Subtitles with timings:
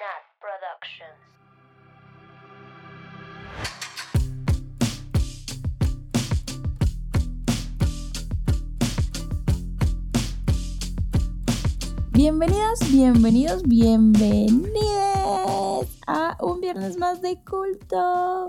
[0.00, 1.20] Nat Productions.
[12.12, 14.80] Bienvenidas, bienvenidos, bienvenidas
[16.06, 18.46] a un viernes más de culto.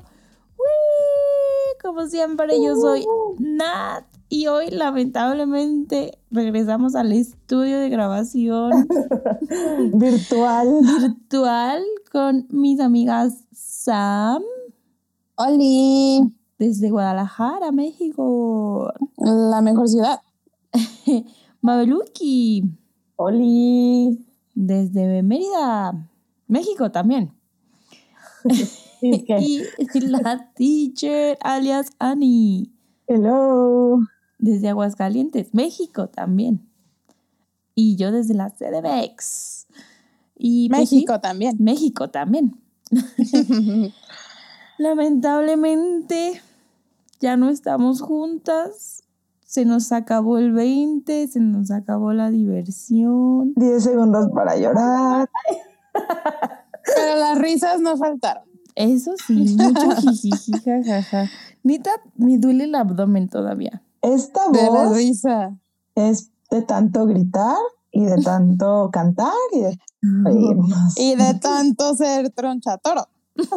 [0.57, 1.79] ¡Wii!
[1.81, 3.05] Como siempre, yo soy
[3.39, 8.71] Nat y hoy lamentablemente regresamos al estudio de grabación
[9.93, 10.69] Virtual.
[10.99, 14.41] virtual con mis amigas Sam
[15.35, 20.21] Oli, desde Guadalajara, México, la mejor ciudad.
[21.61, 22.63] Mabeluki
[23.17, 24.25] Oli.
[24.55, 26.07] desde Mérida,
[26.47, 27.33] México también.
[29.03, 29.63] Y
[30.01, 32.69] la teacher, alias Annie,
[33.07, 33.97] hello.
[34.41, 36.67] Desde Aguascalientes, México también.
[37.73, 39.67] Y yo desde la CDMX.
[40.35, 41.55] Y pues México también.
[41.59, 42.59] México también.
[44.77, 46.41] Lamentablemente,
[47.19, 49.03] ya no estamos juntas.
[49.45, 53.53] Se nos acabó el 20, se nos acabó la diversión.
[53.55, 55.29] 10 segundos para llorar.
[56.95, 58.43] Pero las risas no faltaron.
[58.75, 61.29] Eso sí, mucho jijiji, jajaja.
[61.63, 63.83] Nita, me duele el abdomen todavía.
[64.01, 65.57] Esta de la voz risa.
[65.95, 67.57] es de tanto gritar
[67.91, 70.97] y de tanto cantar y de reírnos.
[70.97, 73.07] Y de tanto ser tronchatoro.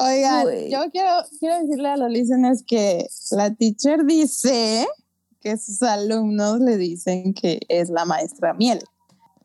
[0.00, 4.88] Oigan, yo quiero, quiero decirle a los listeners que la teacher dice
[5.40, 8.82] que sus alumnos le dicen que es la maestra miel,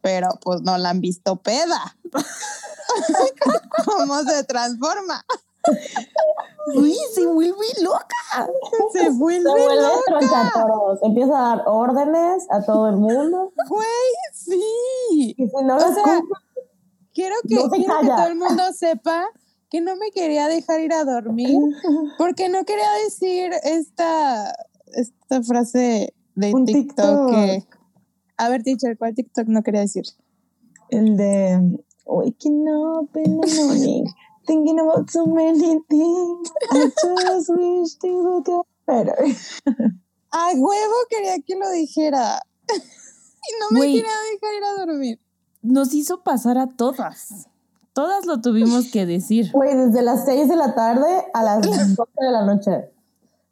[0.01, 1.97] pero pues no la han visto peda.
[3.85, 5.25] ¿Cómo se transforma?
[6.75, 8.47] Uy, se vuelve loca.
[8.91, 10.01] Se vuelve Se vuelve loca.
[10.07, 13.53] troncatoros, empieza a dar órdenes a todo el mundo.
[13.69, 13.87] Güey,
[14.33, 15.35] sí.
[15.37, 16.21] Y si no O sea,
[17.13, 19.25] quiero que, No quiero que todo el mundo sepa
[19.69, 21.57] que no me quería dejar ir a dormir
[22.17, 24.53] porque no quería decir esta,
[24.93, 27.31] esta frase de Un TikTok, TikTok.
[27.31, 27.63] que...
[28.37, 30.03] A ver, teacher, ¿cuál TikTok no quería decir?
[30.89, 31.59] El de
[32.05, 34.03] waking up in the morning,
[34.45, 36.51] thinking about so many things.
[36.71, 39.17] I just wish things would get better.
[40.31, 42.41] A huevo quería que lo dijera.
[42.69, 44.03] y no me quería
[44.33, 45.19] dejar ir a dormir.
[45.61, 47.47] Nos hizo pasar a todas.
[47.93, 49.51] Todas lo tuvimos que decir.
[49.53, 52.91] güey, desde las 6 de la tarde a las 12 de la noche.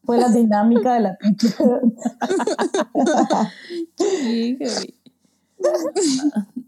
[0.03, 1.17] Fue la dinámica de la
[3.97, 4.57] heavy.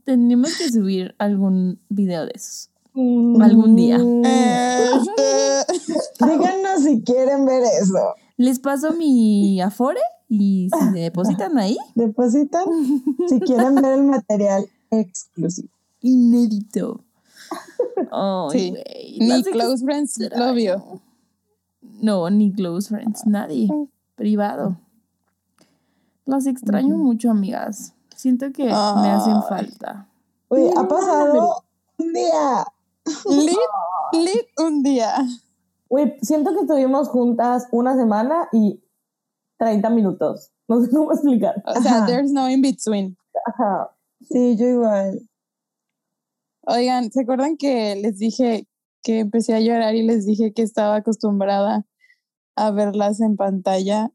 [0.05, 2.69] Tenemos que subir algún video de esos.
[2.95, 3.97] Algún día.
[6.19, 8.15] Díganos si quieren ver eso.
[8.37, 12.63] Les paso mi Afore y si depositan ahí, Depositan
[13.27, 15.69] si quieren ver el material exclusivo.
[16.01, 17.01] inédito.
[18.51, 18.73] Sí.
[19.19, 21.01] Ni las Close Friends lo vio.
[22.01, 23.69] No, ni close friends, nadie.
[24.15, 24.77] Privado.
[26.25, 27.93] Las extraño mucho, amigas.
[28.15, 30.07] Siento que me hacen falta.
[30.49, 31.63] Uy, ha pasado
[31.97, 32.65] un día.
[33.05, 33.57] Lit,
[34.13, 35.13] lit un día.
[35.89, 38.83] Güey, siento que estuvimos juntas una semana y
[39.57, 40.51] 30 minutos.
[40.67, 41.61] No sé cómo explicar.
[41.65, 42.05] O sea, Ajá.
[42.07, 43.17] there's no in between.
[43.45, 43.95] Ajá.
[44.21, 45.29] Sí, yo igual.
[46.67, 48.67] Oigan, ¿se acuerdan que les dije
[49.03, 51.85] que empecé a llorar y les dije que estaba acostumbrada
[52.55, 54.11] a verlas en pantalla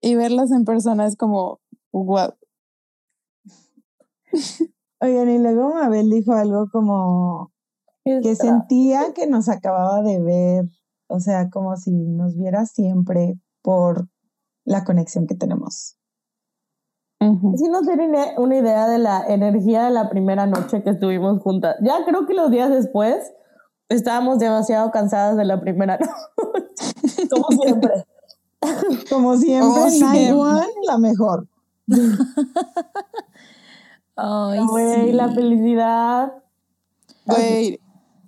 [0.00, 1.60] y verlas en persona es como,
[1.92, 2.34] wow.
[5.00, 7.53] Oigan, y luego Mabel dijo algo como
[8.04, 10.64] que sentía que nos acababa de ver,
[11.06, 14.08] o sea, como si nos viera siempre por
[14.64, 15.96] la conexión que tenemos.
[17.20, 21.76] Sí nos tienen una idea de la energía de la primera noche que estuvimos juntas.
[21.80, 23.32] Ya creo que los días después
[23.88, 25.98] estábamos demasiado cansadas de la primera
[26.36, 27.28] noche.
[27.30, 28.04] Como siempre.
[29.08, 30.32] Como siempre, Como Night siempre.
[30.32, 31.48] One, la mejor.
[34.16, 35.12] Ay, Güey, sí.
[35.12, 36.32] la felicidad.
[37.26, 37.80] Güey,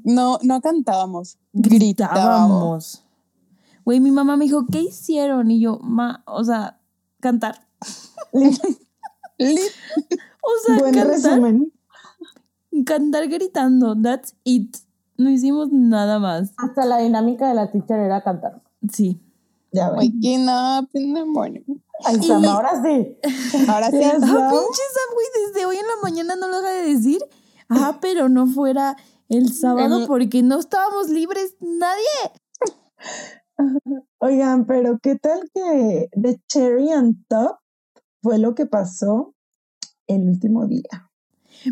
[0.07, 3.03] no, no cantábamos, gritábamos.
[3.85, 5.51] Güey, mi mamá me dijo, ¿qué hicieron?
[5.51, 6.81] Y yo, ma, o sea,
[7.21, 7.67] cantar.
[8.33, 9.61] Lit,
[10.41, 11.73] O sea, Buen cantar, resumen.
[12.85, 13.95] cantar gritando.
[14.01, 14.77] That's it.
[15.19, 16.53] No hicimos nada más.
[16.57, 18.63] Hasta la dinámica de la teacher era cantar.
[18.93, 19.21] Sí.
[19.73, 21.63] Ya waking up in the morning.
[22.05, 23.17] Ay, Sam, ahora sí.
[23.69, 26.73] Ahora sí, Ya Ah, pinche Sam, güey, desde hoy en la mañana no lo deja
[26.75, 27.21] de decir.
[27.69, 28.97] Ah, pero no fuera
[29.29, 32.33] el sábado El- porque no estábamos libres nadie.
[34.19, 37.59] Oigan, pero ¿qué tal que The Cherry on Top
[38.23, 39.35] fue lo que pasó
[40.07, 41.11] el último día?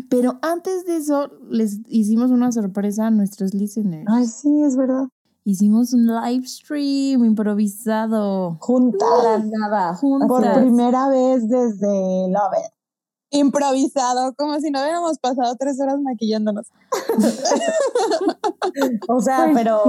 [0.09, 4.05] Pero antes de eso, les hicimos una sorpresa a nuestros listeners.
[4.07, 5.05] Ay, sí, es verdad.
[5.43, 8.57] Hicimos un live stream improvisado.
[8.59, 9.45] Juntas.
[9.45, 9.93] Nada.
[9.93, 10.27] Juntas.
[10.27, 12.73] Por primera vez desde Love It.
[13.31, 16.67] Improvisado, como si no hubiéramos pasado tres horas maquillándonos.
[19.07, 19.81] O sea, I pero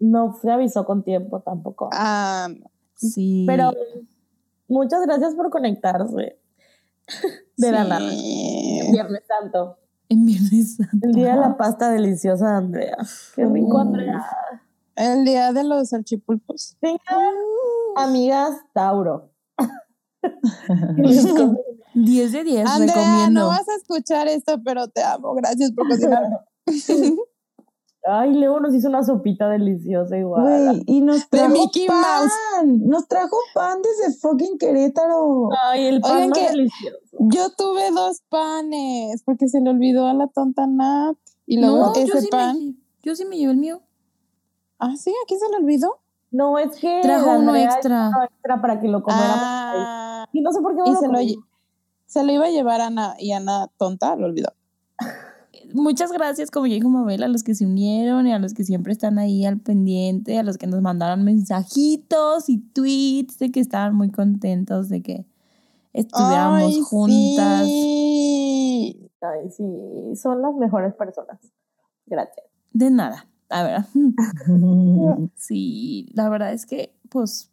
[0.00, 1.88] no se avisó con tiempo tampoco.
[1.92, 2.48] Ah,
[2.94, 3.44] Sí.
[3.46, 3.70] Pero
[4.66, 6.36] muchas gracias por conectarse.
[7.56, 8.10] De la nada.
[8.10, 8.80] sí.
[8.90, 9.78] Viernes Santo.
[10.08, 11.06] En Viernes Santo.
[11.06, 12.96] El día de la pasta deliciosa de Andrea.
[13.36, 13.80] Qué rico, Mm.
[13.80, 14.26] Andrea.
[14.96, 16.76] El día de los salchipulpos.
[16.80, 16.98] Tengan
[17.96, 19.30] amigas Tauro.
[21.94, 23.40] 10 de 10, Andrea, recomiendo.
[23.40, 25.34] no vas a escuchar esto, pero te amo.
[25.34, 26.22] Gracias por cocinar.
[28.10, 30.42] Ay, Leo nos hizo una sopita deliciosa igual.
[30.42, 32.00] Güey, y nos De trajo Mickey pan.
[32.00, 32.78] Mouse.
[32.86, 35.50] Nos trajo pan desde fucking Querétaro.
[35.62, 36.96] Ay, el pan Oigan, más que- delicioso.
[37.20, 41.16] Yo tuve dos panes porque se le olvidó a la tonta Nat.
[41.46, 42.56] Y luego No, yo ese sí, pan.
[42.56, 43.82] me, yo sí me llevé el mío.
[44.78, 45.97] Ah, sí, ¿a quién se le olvidó?
[46.30, 48.10] No, es que Trajo uno extra.
[48.60, 49.38] para que lo comiéramos.
[49.40, 51.18] Ah, Y no sé por qué y se lo,
[52.06, 54.52] se lo iba a llevar Ana y Ana tonta lo olvidó.
[55.74, 58.64] Muchas gracias, como ya dijo Mabel, a los que se unieron y a los que
[58.64, 63.60] siempre están ahí al pendiente, a los que nos mandaron mensajitos y tweets de que
[63.60, 65.26] estaban muy contentos de que
[65.92, 67.64] estuviéramos Ay, juntas.
[67.66, 69.10] sí.
[69.20, 71.38] Ay, sí, son las mejores personas.
[72.06, 72.46] Gracias.
[72.72, 73.26] De nada.
[73.50, 73.84] A ver.
[75.36, 77.50] Sí, la verdad es que, pues,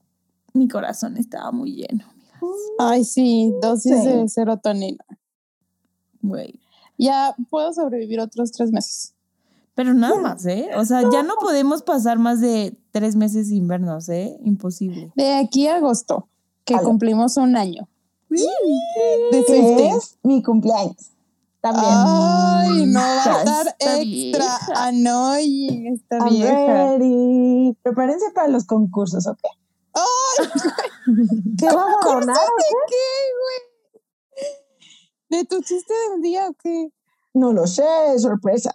[0.53, 2.59] mi corazón estaba muy lleno, amigas.
[2.79, 4.07] Ay, sí, dosis Sí.
[4.07, 5.05] de serotonina.
[6.21, 6.59] Güey.
[6.97, 9.13] Ya puedo sobrevivir otros tres meses.
[9.75, 10.69] Pero nada más, ¿eh?
[10.77, 14.37] O sea, ya no podemos pasar más de tres meses sin vernos, ¿eh?
[14.45, 15.11] Imposible.
[15.15, 16.29] De aquí a agosto,
[16.63, 17.87] que cumplimos un año.
[18.29, 19.95] De Swifting.
[19.97, 21.11] es mi cumpleaños.
[21.65, 21.93] También.
[21.95, 24.85] Ay, no va a estar extra vieja.
[24.87, 26.53] annoying esta I'm vieja.
[26.67, 27.75] ready.
[27.81, 29.39] Prepárense para los concursos, ¿ok?
[29.93, 30.47] ¡Ay!
[31.57, 32.35] ¿Qué vas a donar?
[32.35, 33.07] ¿De qué,
[33.41, 35.39] güey?
[35.41, 36.89] ¿De tu chiste del día o qué?
[37.33, 37.83] No lo sé,
[38.19, 38.71] sorpresa.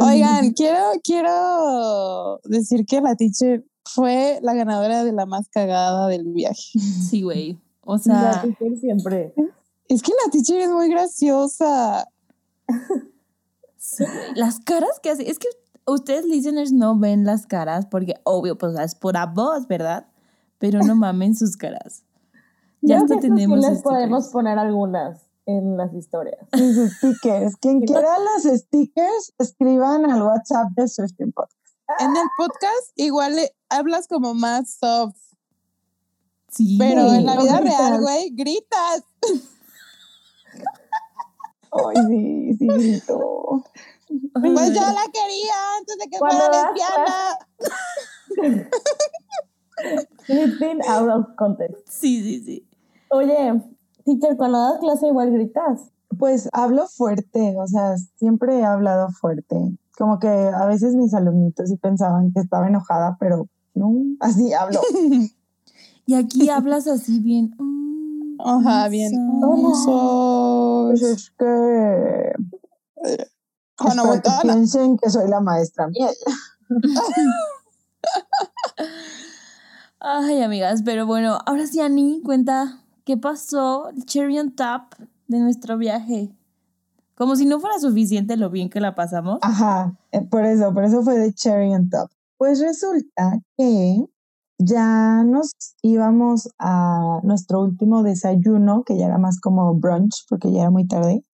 [0.00, 6.24] Oigan, quiero, quiero decir que la teacher fue la ganadora de la más cagada del
[6.26, 6.78] viaje.
[7.08, 7.58] Sí, güey.
[7.86, 9.32] O La sea, teacher siempre.
[9.90, 12.06] Es que la teacher es muy graciosa.
[13.76, 14.04] sí,
[14.34, 15.28] las caras que hace.
[15.30, 15.48] Es que
[15.86, 20.06] ustedes, listeners, no ven las caras porque, obvio, pues es pura voz, ¿verdad?
[20.58, 22.04] Pero no mamen sus caras.
[22.82, 23.82] Ya hasta estos sí tenemos les stickers.
[23.82, 26.38] podemos poner algunas en las historias.
[26.56, 27.56] Mis stickers.
[27.56, 31.58] Quien quiera los stickers, escriban al WhatsApp de Swifting Podcast.
[31.98, 35.18] En el podcast igual le- hablas como más soft,
[36.48, 36.76] Sí.
[36.78, 39.02] pero en la vida real, güey, gritas.
[41.72, 43.64] Ay, sí, sí, grito.
[44.34, 47.38] Ay, Pues yo la quería antes de que fuera lesbiana.
[50.26, 51.76] Flipping out of context.
[51.88, 52.66] Sí, sí, sí.
[53.10, 53.60] Oye,
[54.04, 55.90] teacher, cuando das clase igual gritas.
[56.18, 59.56] Pues hablo fuerte, o sea, siempre he hablado fuerte.
[59.96, 64.80] Como que a veces mis alumnitos sí pensaban que estaba enojada, pero no, así hablo.
[66.06, 67.54] Y aquí hablas así bien.
[67.56, 69.10] mm, Ajá, bien.
[69.12, 69.20] so-
[70.90, 72.32] Pues es que
[73.04, 73.28] es
[73.76, 76.14] para que piensen que soy la maestra miel.
[80.00, 84.94] Ay, amigas, pero bueno, ahora sí, Ani, cuenta qué pasó, el cherry on top
[85.28, 86.34] de nuestro viaje.
[87.14, 89.38] Como si no fuera suficiente lo bien que la pasamos.
[89.42, 92.10] Ajá, eh, por eso, por eso fue de cherry on top.
[92.38, 94.06] Pues resulta que
[94.62, 95.52] ya nos
[95.82, 100.86] íbamos a nuestro último desayuno, que ya era más como brunch, porque ya era muy
[100.86, 101.24] tarde.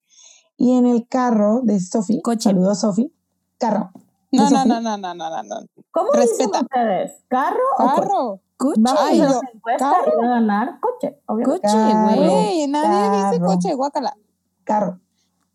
[0.57, 2.51] Y en el carro de Sofi, Coche.
[2.51, 3.13] saludos Sofi,
[3.59, 3.91] carro.
[4.33, 5.57] No, no, no, no, no, no, no, no.
[5.91, 6.61] ¿Cómo Respeta.
[6.61, 7.25] dicen ustedes?
[7.29, 7.95] ¿Carro o coche?
[8.01, 8.41] Carro.
[8.57, 8.81] Coche.
[8.83, 10.13] Vamos a Ay, yo- encuesta carro.
[10.13, 11.61] y va a ganar coche, obviamente.
[11.69, 12.23] Coche, Carro.
[12.23, 12.67] güey.
[12.69, 13.47] Nadie dice carro.
[13.47, 14.17] coche, guácala.
[14.65, 15.01] carro.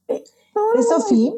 [0.07, 1.33] de Sofi.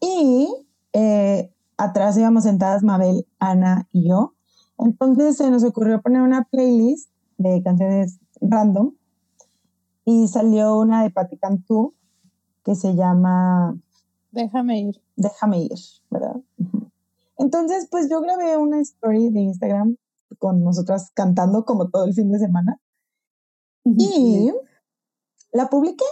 [0.00, 0.48] Y
[0.92, 4.34] eh, atrás íbamos sentadas Mabel, Ana y yo.
[4.78, 8.92] Entonces se nos ocurrió poner una playlist de canciones random
[10.04, 11.94] y salió una de Patti Cantú
[12.62, 13.78] que se llama
[14.32, 15.02] Déjame ir.
[15.16, 15.78] Déjame ir,
[16.10, 16.36] ¿verdad?
[17.38, 19.96] Entonces, pues yo grabé una story de Instagram
[20.38, 22.80] con nosotras cantando como todo el fin de semana
[23.84, 24.52] y
[25.52, 26.04] la publiqué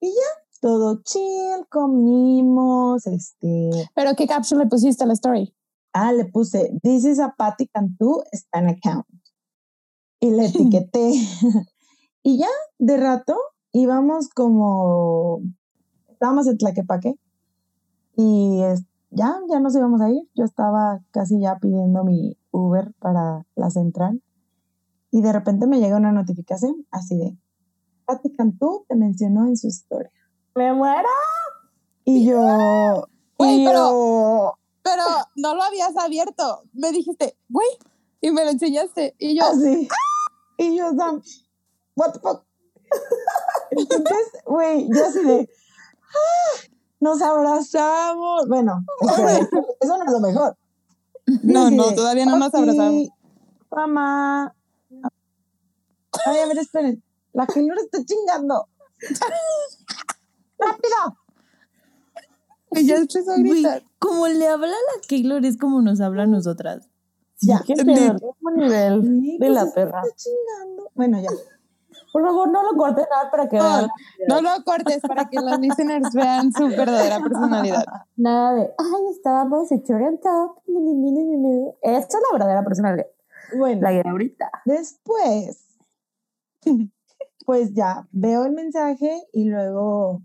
[0.00, 5.54] y ya, todo chill, comimos, este, Pero qué caption le pusiste a la story.
[5.94, 9.06] Ah, le puse, this is a Patty Cantú Stan account.
[10.20, 11.12] Y le etiqueté.
[12.22, 12.48] y ya,
[12.78, 13.36] de rato,
[13.72, 15.40] íbamos como,
[16.08, 17.14] estábamos en Tlaquepaque
[18.16, 20.28] y es- ya, ya nos íbamos a ir.
[20.34, 24.20] Yo estaba casi ya pidiendo mi Uber para la central
[25.10, 27.38] y de repente me llega una notificación así de,
[28.06, 30.10] Pati Cantú te mencionó en su historia.
[30.56, 31.08] ¡Me muero!
[32.04, 33.06] Y yo,
[33.38, 35.02] Güey, pero- yo, Pero
[35.36, 36.62] no lo habías abierto.
[36.74, 37.66] Me dijiste, güey,
[38.20, 39.16] y me lo enseñaste.
[39.18, 39.88] Y yo, así.
[40.58, 41.22] Y yo, Sam,
[41.96, 42.44] what the fuck?
[43.70, 45.50] Entonces, güey, yo así de,
[45.98, 46.60] "Ah",
[47.00, 48.46] nos abrazamos.
[48.46, 49.38] Bueno, espera,
[49.80, 50.56] eso no es lo mejor.
[51.42, 53.08] No, no, todavía no nos "Papi, abrazamos.
[53.70, 54.54] Mamá.
[56.26, 57.02] Ay, a ver, esperen.
[57.32, 58.68] La Keylor está chingando.
[60.58, 61.23] ¡Rápido!
[62.82, 66.88] Ya empezó a como le habla a la Keylor es como nos habla a nosotras.
[67.40, 67.62] Ya.
[67.66, 67.74] ¿Qué?
[67.74, 70.02] El mismo nivel Sí, de la que perra.
[70.94, 71.30] Bueno, ya.
[72.12, 73.88] Por favor, no lo cortes nada para que vean.
[74.28, 77.84] No lo cortes para que los listeners vean su verdadera personalidad.
[78.16, 80.58] Nada de, ay, estábamos en on top.
[80.66, 81.68] ni, ni, ni, ni, ni, ni".
[81.82, 83.06] Esta es la verdadera personalidad.
[83.58, 83.80] Bueno.
[83.82, 84.50] La de ahorita.
[84.64, 85.66] Después,
[87.46, 90.22] pues ya veo el mensaje y luego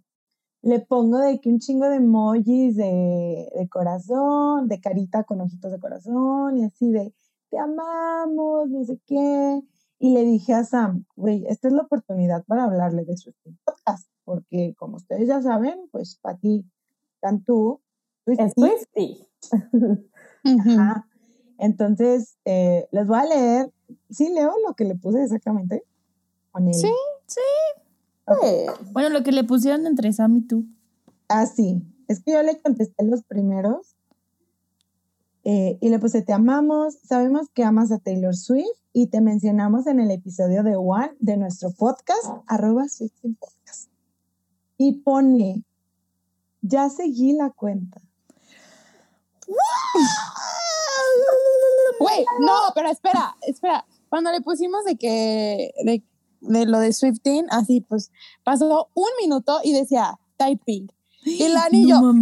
[0.61, 5.71] le pongo de que un chingo de emojis de, de corazón, de carita con ojitos
[5.71, 7.13] de corazón y así de
[7.49, 9.61] te amamos, no sé qué.
[9.99, 13.33] Y le dije a Sam, güey, esta es la oportunidad para hablarle de su
[13.65, 16.65] podcast, porque como ustedes ya saben, pues Pati
[17.19, 17.81] Cantú,
[18.25, 20.09] Es Swiftie, Swifty.
[20.59, 21.05] Ajá.
[21.57, 23.73] Entonces, eh, les voy a leer.
[24.09, 25.83] Sí, leo lo que le puse exactamente.
[26.51, 26.73] Con él.
[26.73, 26.93] Sí.
[28.91, 30.65] Bueno, lo que le pusieron entre Sam y tú.
[31.27, 31.81] Ah, sí.
[32.07, 33.95] Es que yo le contesté los primeros.
[35.43, 39.87] eh, y le puse, te amamos, sabemos que amas a Taylor Swift y te mencionamos
[39.87, 43.89] en el episodio de One de nuestro podcast, arroba Swifting Podcast.
[44.77, 45.63] Y pone,
[46.61, 48.01] ya seguí la cuenta.
[51.99, 53.85] Güey, no, pero espera, espera.
[54.09, 56.03] Cuando le pusimos de que, de,
[56.41, 58.11] de lo de Swifting, así pues,
[58.43, 60.91] pasó un minuto y decía typing.
[61.23, 62.13] Y el anillo, No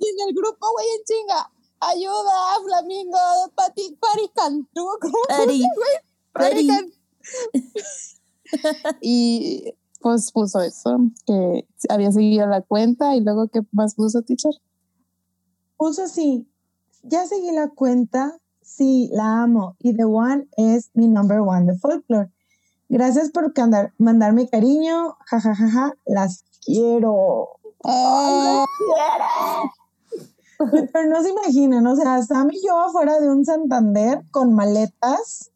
[0.00, 1.50] y en el grupo, güey, en chinga.
[1.80, 3.18] Ayuda, Flamingo,
[3.54, 5.62] Pati, Pari Cantú, ¿cómo Ari,
[6.32, 6.92] Pari Pari.
[9.00, 14.52] Y pues puso eso, que había seguido la cuenta y luego, ¿qué más puso, teacher?
[15.76, 16.48] Puso así,
[17.02, 19.76] ya seguí la cuenta, sí, la amo.
[19.78, 22.30] Y The One es mi number one de folklore.
[22.90, 23.52] Gracias por
[23.98, 27.50] mandarme cariño, jajajaja, las quiero.
[27.84, 28.64] Ah,
[30.92, 35.52] Pero no se imaginan, o sea, Sam y yo afuera de un Santander con maletas,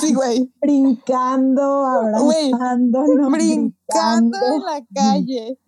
[0.00, 0.50] sí, güey.
[0.62, 1.84] brincando,
[2.24, 4.66] Güey, abrazándonos, brincando en brincando.
[4.66, 5.58] la calle.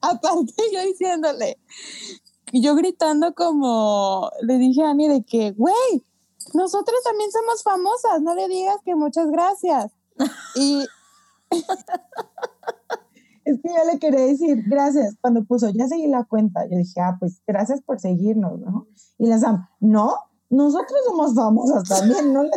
[0.00, 1.58] Aparte yo diciéndole,
[2.52, 6.04] yo gritando como, le dije a Ani de que, güey,
[6.54, 9.92] nosotros también somos famosas, no le digas que muchas gracias.
[10.54, 10.86] Y
[13.44, 16.64] Es que yo le quería decir gracias cuando puso, ya seguí la cuenta.
[16.70, 18.86] Yo dije, ah, pues gracias por seguirnos, ¿no?
[19.18, 20.14] Y la Sam, no,
[20.50, 22.50] nosotros somos famosas también, no le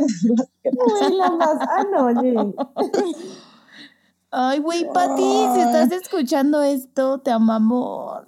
[1.38, 1.58] más.
[1.62, 2.36] Ah, no, oye.
[4.32, 8.28] Ay, güey, Pati, si estás escuchando esto, te amamos.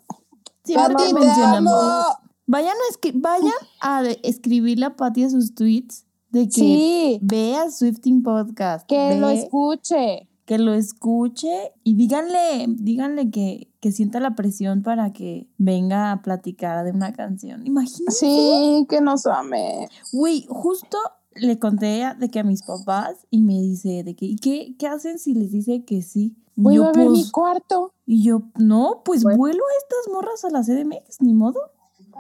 [0.64, 1.74] Siempre Pati, te te mencionamos.
[1.74, 2.25] amo.
[2.48, 7.72] Vayan a, escri- vayan a escribirle a Pati a sus tweets de que Sí, vea
[7.72, 8.86] Swifting Podcast.
[8.88, 10.30] que lo escuche.
[10.46, 16.22] que lo escuche y díganle, díganle que, que sienta la presión para que venga a
[16.22, 17.66] platicar de una canción.
[17.66, 18.12] Imagínense.
[18.20, 19.88] Sí, que nos ame.
[20.14, 20.98] Güey, justo
[21.34, 24.88] le conté de que a mis papás y me dice de que, ¿y qué, qué
[24.88, 26.36] hacen si les dice que sí?
[26.56, 27.92] Voy yo, a ver mi pues, cuarto.
[28.06, 29.38] y yo, no, pues Bueno.
[29.40, 31.60] vuelo a estas morras a la CDMX, ni modo.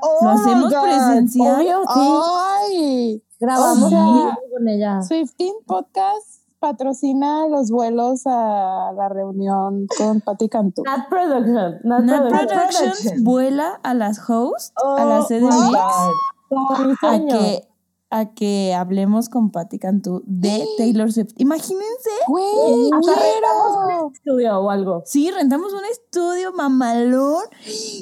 [0.01, 1.55] Oh Lo hacemos presencial.
[1.55, 2.19] Obvio, sí.
[2.71, 3.95] Ay, Grabamos sí.
[3.95, 5.01] algo con ella.
[5.01, 10.83] Swifting Podcast patrocina los vuelos a la reunión con Pati Cantú.
[10.83, 11.79] Not Production.
[11.83, 13.23] Not, Nat Production.
[13.23, 16.11] Vuela a las hosts, a la Oh God.
[16.49, 17.67] Como mi a que,
[18.19, 21.33] a que hablemos con Patti Cantú de Taylor Swift.
[21.37, 25.03] Imagínense, Güey, rentamos un estudio o algo.
[25.05, 27.43] sí, rentamos un estudio mamalón.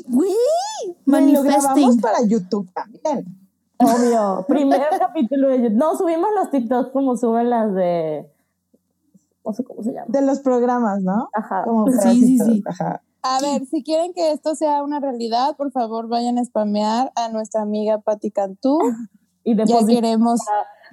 [0.08, 0.36] Güey,
[1.06, 2.02] Güey, lo grabamos manifesting.
[2.02, 3.40] para YouTube también.
[3.80, 4.46] Obvio.
[4.48, 5.78] Primer capítulo de YouTube.
[5.78, 8.30] No, subimos los TikToks como suben las de.
[9.46, 10.06] No sé cómo se llama.
[10.08, 11.28] De los programas, ¿no?
[11.34, 11.64] Ajá.
[11.66, 12.64] Como Sí, sí, sí.
[12.66, 13.02] Ajá.
[13.24, 17.30] A ver, si quieren que esto sea una realidad, por favor vayan a spamear a
[17.30, 18.80] nuestra amiga Pati Cantú.
[19.44, 20.40] Y Ya queremos.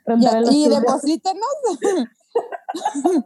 [0.04, 0.80] rentar ya- el y estudio.
[0.80, 1.45] deposítenos.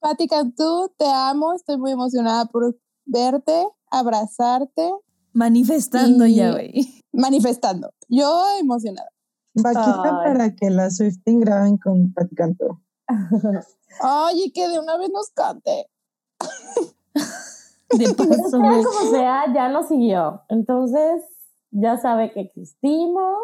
[0.00, 4.92] Pati Cantú, te amo, estoy muy emocionada por verte, abrazarte.
[5.32, 7.04] Manifestando Y- ya, güey.
[7.12, 7.92] Manifestando.
[8.08, 9.08] Yo emocionada.
[9.54, 10.10] Vaquita Ay.
[10.32, 12.80] para que la Swifting graben con Pati Cantú.
[14.02, 15.90] Oye, que de una vez nos cante.
[17.90, 20.42] De paso, Sea como sea, ya nos siguió.
[20.50, 21.22] Entonces,
[21.70, 23.38] ya sabe que existimos.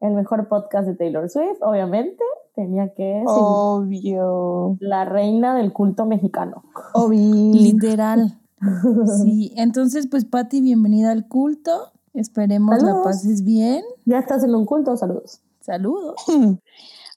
[0.00, 2.22] El mejor podcast de Taylor Swift, obviamente.
[2.54, 4.76] Tenía que Obvio.
[4.80, 6.64] la reina del culto mexicano.
[6.94, 7.52] Obi.
[7.52, 8.36] Literal.
[9.22, 11.92] Sí, entonces pues Patti, bienvenida al culto.
[12.12, 13.04] Esperemos la Saludos.
[13.04, 13.82] pases bien.
[14.04, 15.40] Ya estás en un culto, saludos.
[15.60, 16.16] Saludos.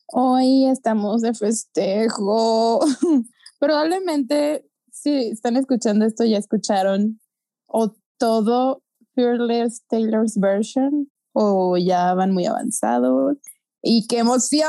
[0.07, 2.79] Hoy estamos de festejo.
[3.59, 7.19] Probablemente si están escuchando esto ya escucharon
[7.67, 8.81] o todo
[9.15, 13.37] Fearless Taylor's version o ya van muy avanzados.
[13.81, 14.67] ¡Y qué emoción!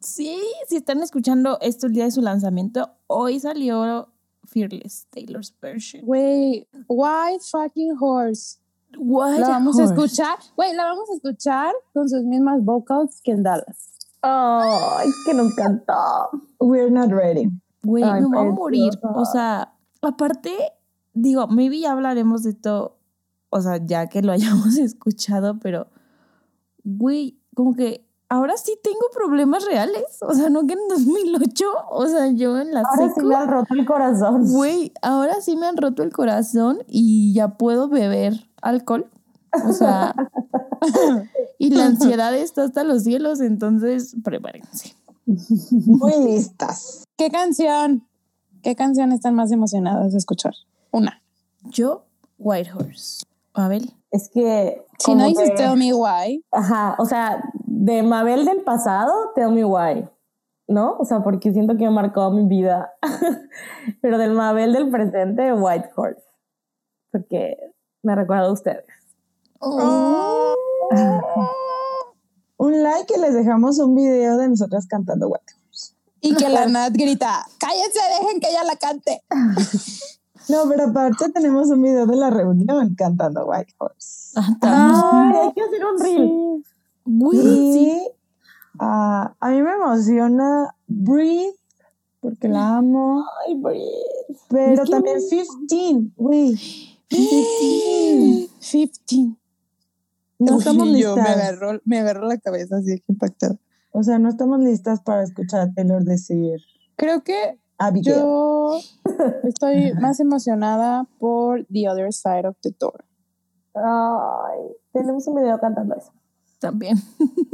[0.00, 4.08] Sí, si están escuchando esto el día de su lanzamiento, hoy salió
[4.44, 6.04] Fearless Taylor's version.
[6.06, 8.58] Güey, White fucking horse.
[8.96, 9.94] White La vamos a Horse.
[9.94, 10.38] escuchar.
[10.56, 13.90] Güey, la vamos a escuchar con sus mismas vocals que en Dallas.
[14.22, 15.94] Ay, que nos encantó.
[16.58, 17.50] We're not ready.
[17.82, 18.92] Güey, me voy a morir.
[19.14, 20.52] O sea, aparte,
[21.14, 22.96] digo, maybe ya hablaremos de todo,
[23.50, 25.88] o sea, ya que lo hayamos escuchado, pero,
[26.84, 30.18] güey, como que ahora sí tengo problemas reales.
[30.22, 33.48] O sea, no que en 2008, o sea, yo en la Ahora sí me han
[33.48, 34.52] roto el corazón.
[34.52, 39.10] güey, ahora sí me han roto el corazón y ya puedo beber alcohol.
[39.66, 40.14] O sea,
[41.58, 44.94] y la ansiedad está hasta los cielos, entonces prepárense.
[45.26, 47.04] Muy listas.
[47.16, 48.06] ¿Qué canción?
[48.62, 50.54] ¿Qué canción están más emocionadas de escuchar?
[50.92, 51.22] Una.
[51.64, 52.04] Yo,
[52.38, 53.24] White Horse.
[53.54, 53.94] Abel.
[54.10, 54.84] Es que.
[54.98, 59.64] Si no dices Tell Me Why, Ajá, o sea, de Mabel del pasado, Tell Me
[59.64, 60.08] Why,
[60.68, 60.96] ¿no?
[60.98, 62.92] O sea, porque siento que me marcó mi vida.
[64.02, 66.22] Pero del Mabel del presente, White Horse.
[67.10, 67.56] Porque
[68.02, 68.84] me recuerda a ustedes.
[69.60, 70.54] Oh.
[72.56, 75.94] Un like y les dejamos un video de nosotras cantando White Horse.
[76.20, 79.22] y que la Nat grita, cállense, dejen que ella la cante.
[80.50, 84.32] No, pero aparte tenemos un video de la reunión cantando White Horse.
[84.36, 85.30] Ah.
[85.32, 86.64] Ay, hay que hacer un reel.
[87.32, 88.08] Y sí.
[88.78, 91.54] ah, a mí me emociona Breathe,
[92.20, 94.38] porque la amo, Ay, Brit.
[94.48, 96.56] pero también 15, güey.
[97.08, 98.48] 15.
[100.38, 101.28] No Uy, estamos yo me listas.
[101.36, 103.56] agarró, me agarró la cabeza así que impactada.
[103.92, 106.60] O sea, no estamos listas para escuchar a Taylor decir
[106.96, 108.14] Creo que Abigail.
[108.14, 108.78] yo
[109.44, 113.04] estoy más emocionada por The Other Side of the Door.
[113.74, 114.58] Ay,
[114.92, 116.12] tenemos un video cantando eso.
[116.58, 116.98] También.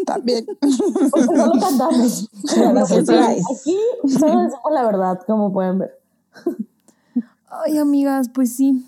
[0.05, 0.45] También.
[1.11, 2.29] Porque no lo cantamos.
[2.45, 2.55] Aquí
[4.09, 6.01] solo decimos la verdad, como pueden ver.
[7.49, 8.85] Ay, amigas, pues sí.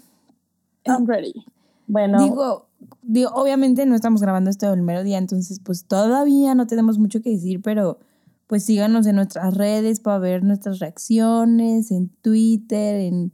[0.85, 1.33] I'm ready.
[1.87, 2.66] Bueno, Digo,
[3.03, 7.22] digo, obviamente no estamos grabando esto el mero día, entonces pues todavía no tenemos mucho
[7.22, 7.98] que decir, pero
[8.48, 13.32] pues síganos en nuestras redes para ver nuestras reacciones, en Twitter, en,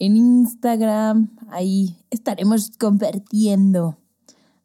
[0.00, 1.30] Instagram.
[1.48, 3.98] Ahí estaremos compartiendo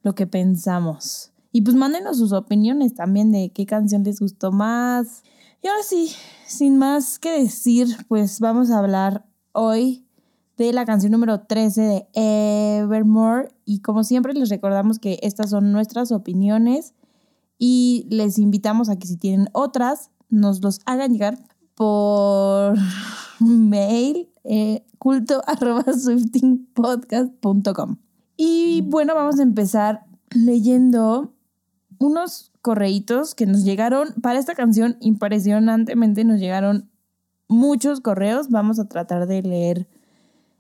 [0.01, 1.32] lo que pensamos.
[1.51, 5.23] Y pues mándenos sus opiniones también de qué canción les gustó más.
[5.62, 6.12] Y ahora sí,
[6.47, 10.06] sin más que decir, pues vamos a hablar hoy
[10.58, 13.49] de la canción número 13 de Evermore.
[13.63, 16.95] Y como siempre les recordamos que estas son nuestras opiniones
[17.65, 21.39] y les invitamos a que si tienen otras, nos los hagan llegar
[21.76, 22.76] por
[23.39, 27.99] mail eh, culto arroba swiftingpodcast.com.
[28.36, 31.34] Y bueno, vamos a empezar leyendo
[31.99, 34.10] unos correitos que nos llegaron.
[34.21, 36.89] Para esta canción impresionantemente nos llegaron
[37.47, 38.49] muchos correos.
[38.49, 39.88] Vamos a tratar de leer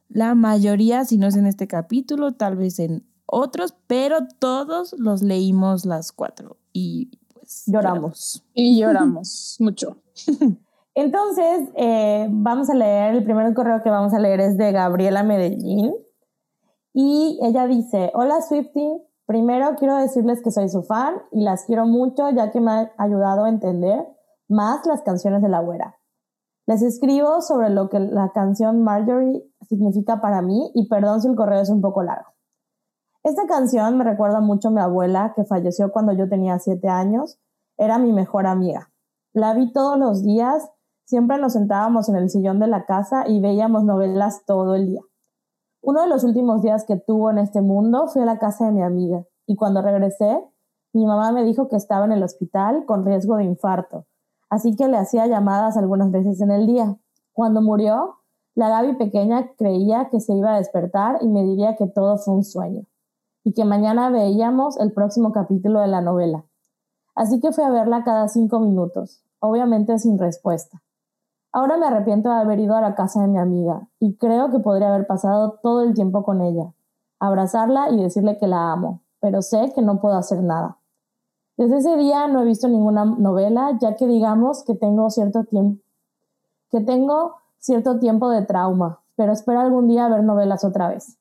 [0.07, 5.21] la mayoría si no es en este capítulo tal vez en otros pero todos los
[5.21, 8.43] leímos las cuatro y pues Lloramos.
[8.53, 9.97] Y lloramos mucho.
[10.95, 15.23] Entonces, eh, vamos a leer, el primer correo que vamos a leer es de Gabriela
[15.23, 15.93] Medellín.
[16.93, 21.87] Y ella dice, hola Swifty, primero quiero decirles que soy su fan y las quiero
[21.87, 24.05] mucho ya que me ha ayudado a entender
[24.47, 25.97] más las canciones de la güera.
[26.67, 31.35] Les escribo sobre lo que la canción Marjorie significa para mí y perdón si el
[31.35, 32.32] correo es un poco largo.
[33.23, 37.39] Esta canción me recuerda mucho a mi abuela que falleció cuando yo tenía siete años.
[37.77, 38.91] Era mi mejor amiga.
[39.31, 40.69] La vi todos los días,
[41.05, 45.01] siempre nos sentábamos en el sillón de la casa y veíamos novelas todo el día.
[45.81, 48.73] Uno de los últimos días que tuvo en este mundo fui a la casa de
[48.73, 50.43] mi amiga y cuando regresé,
[50.91, 54.05] mi mamá me dijo que estaba en el hospital con riesgo de infarto,
[54.49, 56.97] así que le hacía llamadas algunas veces en el día.
[57.31, 58.17] Cuando murió,
[58.53, 62.35] la Gaby pequeña creía que se iba a despertar y me diría que todo fue
[62.35, 62.85] un sueño
[63.43, 66.45] y que mañana veíamos el próximo capítulo de la novela.
[67.15, 70.81] Así que fui a verla cada cinco minutos, obviamente sin respuesta.
[71.51, 74.59] Ahora me arrepiento de haber ido a la casa de mi amiga y creo que
[74.59, 76.73] podría haber pasado todo el tiempo con ella,
[77.19, 80.79] abrazarla y decirle que la amo, pero sé que no puedo hacer nada.
[81.57, 85.83] Desde ese día no he visto ninguna novela, ya que digamos que tengo cierto tiempo
[86.73, 91.19] que tengo cierto tiempo de trauma, pero espero algún día ver novelas otra vez.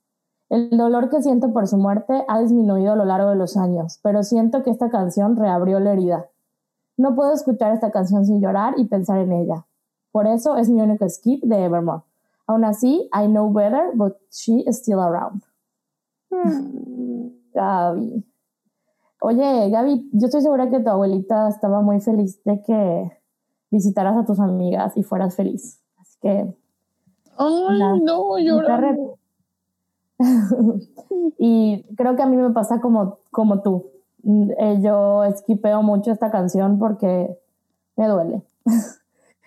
[0.53, 3.99] El dolor que siento por su muerte ha disminuido a lo largo de los años,
[4.03, 6.27] pero siento que esta canción reabrió la herida.
[6.99, 9.65] No puedo escuchar esta canción sin llorar y pensar en ella.
[10.11, 12.03] Por eso es mi único skip de Evermore.
[12.47, 15.43] Aún así, I know better, but she is still around.
[16.31, 17.31] Hmm.
[17.55, 18.23] Gaby.
[19.23, 23.11] Oye, Gaby, yo estoy segura que tu abuelita estaba muy feliz de que
[23.71, 25.81] visitaras a tus amigas y fueras feliz.
[25.99, 26.55] Así que.
[27.39, 29.17] Ay, no, lloro.
[31.39, 33.87] y creo que a mí me pasa como, como tú.
[34.25, 37.37] Eh, yo esquipeo mucho esta canción porque
[37.97, 38.43] me duele.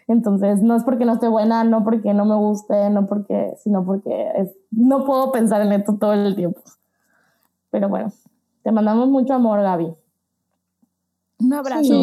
[0.07, 3.85] Entonces, no es porque no esté buena, no porque no me guste, no porque, sino
[3.85, 6.61] porque no puedo pensar en esto todo el tiempo.
[7.71, 8.11] Pero bueno,
[8.61, 9.93] te mandamos mucho amor, Gaby.
[11.39, 11.93] Un abrazo.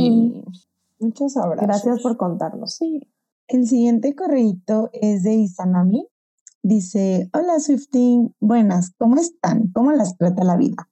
[0.99, 1.67] Muchos abrazos.
[1.67, 2.75] Gracias por contarnos.
[2.75, 3.09] Sí.
[3.49, 6.07] El siguiente correíto es de Isanami.
[6.65, 9.73] Dice, hola Swifting, buenas, ¿cómo están?
[9.73, 10.89] ¿Cómo las trata la vida?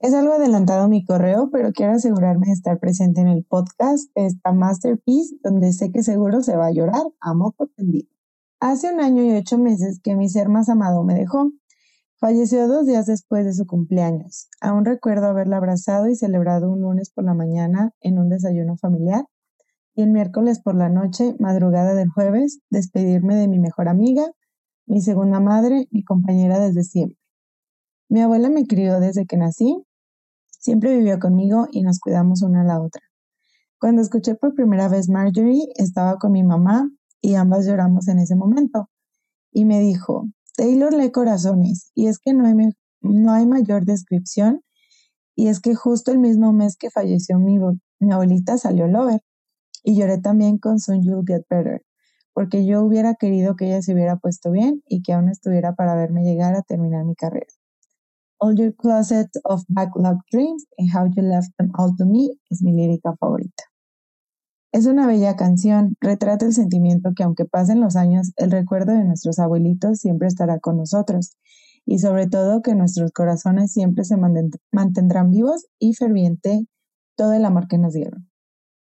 [0.00, 4.26] Es algo adelantado mi correo, pero quiero asegurarme de estar presente en el podcast de
[4.26, 8.08] esta masterpiece donde sé que seguro se va a llorar a moco tendido.
[8.58, 11.52] Hace un año y ocho meses que mi ser más amado me dejó.
[12.16, 14.48] Falleció dos días después de su cumpleaños.
[14.60, 19.26] Aún recuerdo haberla abrazado y celebrado un lunes por la mañana en un desayuno familiar
[19.94, 24.24] y el miércoles por la noche, madrugada del jueves, despedirme de mi mejor amiga,
[24.88, 27.18] mi segunda madre, mi compañera desde siempre.
[28.08, 29.84] Mi abuela me crió desde que nací,
[30.48, 33.02] siempre vivió conmigo y nos cuidamos una a la otra.
[33.78, 38.34] Cuando escuché por primera vez Marjorie, estaba con mi mamá y ambas lloramos en ese
[38.34, 38.88] momento.
[39.52, 42.54] Y me dijo, Taylor lee corazones y es que no hay,
[43.02, 44.62] no hay mayor descripción
[45.36, 47.58] y es que justo el mismo mes que falleció mi,
[48.00, 49.20] mi abuelita salió Lover
[49.84, 51.82] y lloré también con Soon You'll Get Better
[52.38, 55.96] porque yo hubiera querido que ella se hubiera puesto bien y que aún estuviera para
[55.96, 57.52] verme llegar a terminar mi carrera.
[58.38, 62.62] All Your Closet of Backlog Dreams and How You Left Them All to Me es
[62.62, 63.64] mi lírica favorita.
[64.70, 69.02] Es una bella canción, retrata el sentimiento que aunque pasen los años, el recuerdo de
[69.02, 71.32] nuestros abuelitos siempre estará con nosotros
[71.86, 74.16] y sobre todo que nuestros corazones siempre se
[74.70, 76.68] mantendrán vivos y ferviente
[77.16, 78.30] todo el amor que nos dieron.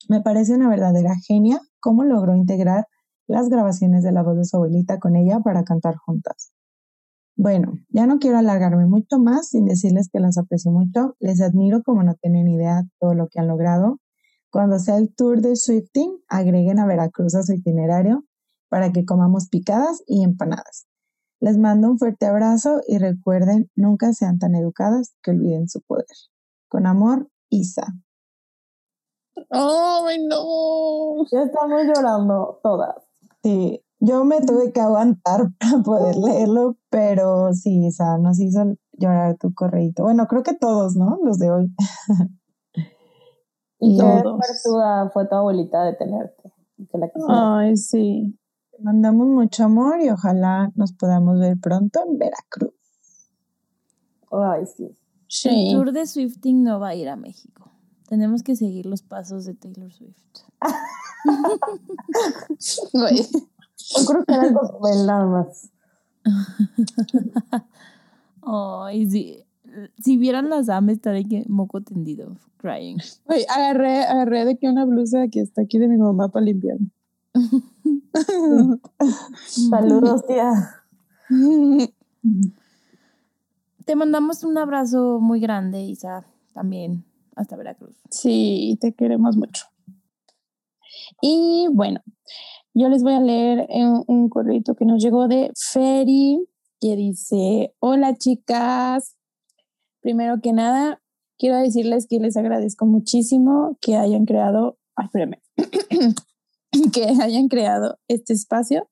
[0.10, 2.88] Me parece una verdadera genia cómo logró integrar
[3.28, 6.52] las grabaciones de la voz de su abuelita con ella para cantar juntas.
[7.36, 11.84] Bueno, ya no quiero alargarme mucho más sin decirles que las aprecio mucho, les admiro
[11.84, 14.00] como no tienen idea todo lo que han logrado
[14.50, 18.24] cuando sea el tour de Swifting, agreguen a Veracruz a su itinerario
[18.70, 20.88] para que comamos picadas y empanadas.
[21.40, 26.08] Les mando un fuerte abrazo y recuerden, nunca sean tan educadas que olviden su poder.
[26.70, 27.86] Con amor, Isa.
[29.52, 31.24] ¡Ay, no!
[31.32, 33.07] Ya estamos llorando todas.
[33.44, 39.38] Sí, yo me tuve que aguantar para poder leerlo, pero sí, Isa, nos hizo llorar
[39.38, 40.04] tu correíto.
[40.04, 41.20] Bueno, creo que todos, ¿no?
[41.24, 41.74] Los de hoy.
[43.80, 44.24] Y qué
[45.14, 46.52] fue tu abuelita de tenerte.
[47.30, 48.36] Ay, sí.
[48.72, 52.74] Te mandamos mucho amor y ojalá nos podamos ver pronto en Veracruz.
[54.32, 54.98] Ay, sí.
[55.48, 57.72] El tour de Swifting no va a ir a México.
[58.08, 60.18] Tenemos que seguir los pasos de Taylor Swift.
[62.94, 63.18] Güey.
[63.18, 65.70] Yo creo que era con nada más.
[68.42, 69.48] Ay, sí
[70.00, 72.98] si vieran las damas estaría que moco tendido, crying.
[73.26, 76.78] Oye, agarré, agarré de que una blusa que está aquí de mi mamá para limpiar.
[79.70, 80.84] Saludos, tía.
[83.86, 87.04] Te mandamos un abrazo muy grande, Isa, también,
[87.36, 87.96] hasta Veracruz.
[88.10, 89.66] Sí, te queremos mucho.
[91.22, 92.02] Y bueno,
[92.74, 96.48] yo les voy a leer un, un correo que nos llegó de Ferry,
[96.80, 99.16] que dice, hola chicas,
[100.02, 101.02] primero que nada,
[101.38, 105.08] quiero decirles que les agradezco muchísimo que hayan creado, ay,
[106.94, 108.90] que hayan creado este espacio.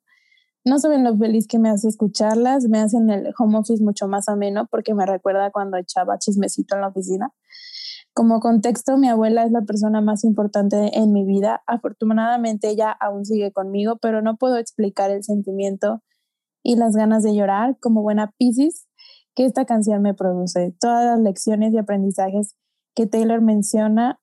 [0.63, 4.28] No saben lo feliz que me hace escucharlas, me hacen el home office mucho más
[4.28, 7.34] ameno porque me recuerda cuando echaba chismecito en la oficina.
[8.15, 11.63] Como contexto, mi abuela es la persona más importante en mi vida.
[11.67, 16.01] Afortunadamente ella aún sigue conmigo, pero no puedo explicar el sentimiento
[16.63, 18.88] y las ganas de llorar como buena Pisces
[19.36, 20.73] que esta canción me produce.
[20.80, 22.56] Todas las lecciones y aprendizajes
[22.95, 24.21] que Taylor menciona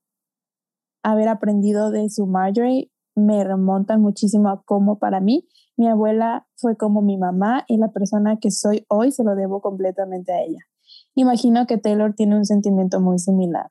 [1.02, 6.78] haber aprendido de su Marjorie me remontan muchísimo a cómo para mí mi abuela fue
[6.78, 10.61] como mi mamá y la persona que soy hoy se lo debo completamente a ella.
[11.14, 13.70] Imagino que Taylor tiene un sentimiento muy similar.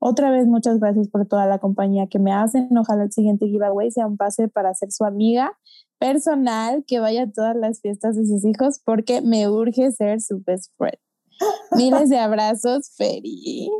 [0.00, 2.76] Otra vez, muchas gracias por toda la compañía que me hacen.
[2.76, 5.58] Ojalá el siguiente giveaway sea un pase para ser su amiga
[5.98, 10.40] personal que vaya a todas las fiestas de sus hijos porque me urge ser su
[10.44, 10.98] best friend.
[11.72, 13.70] Miles de abrazos, Feri.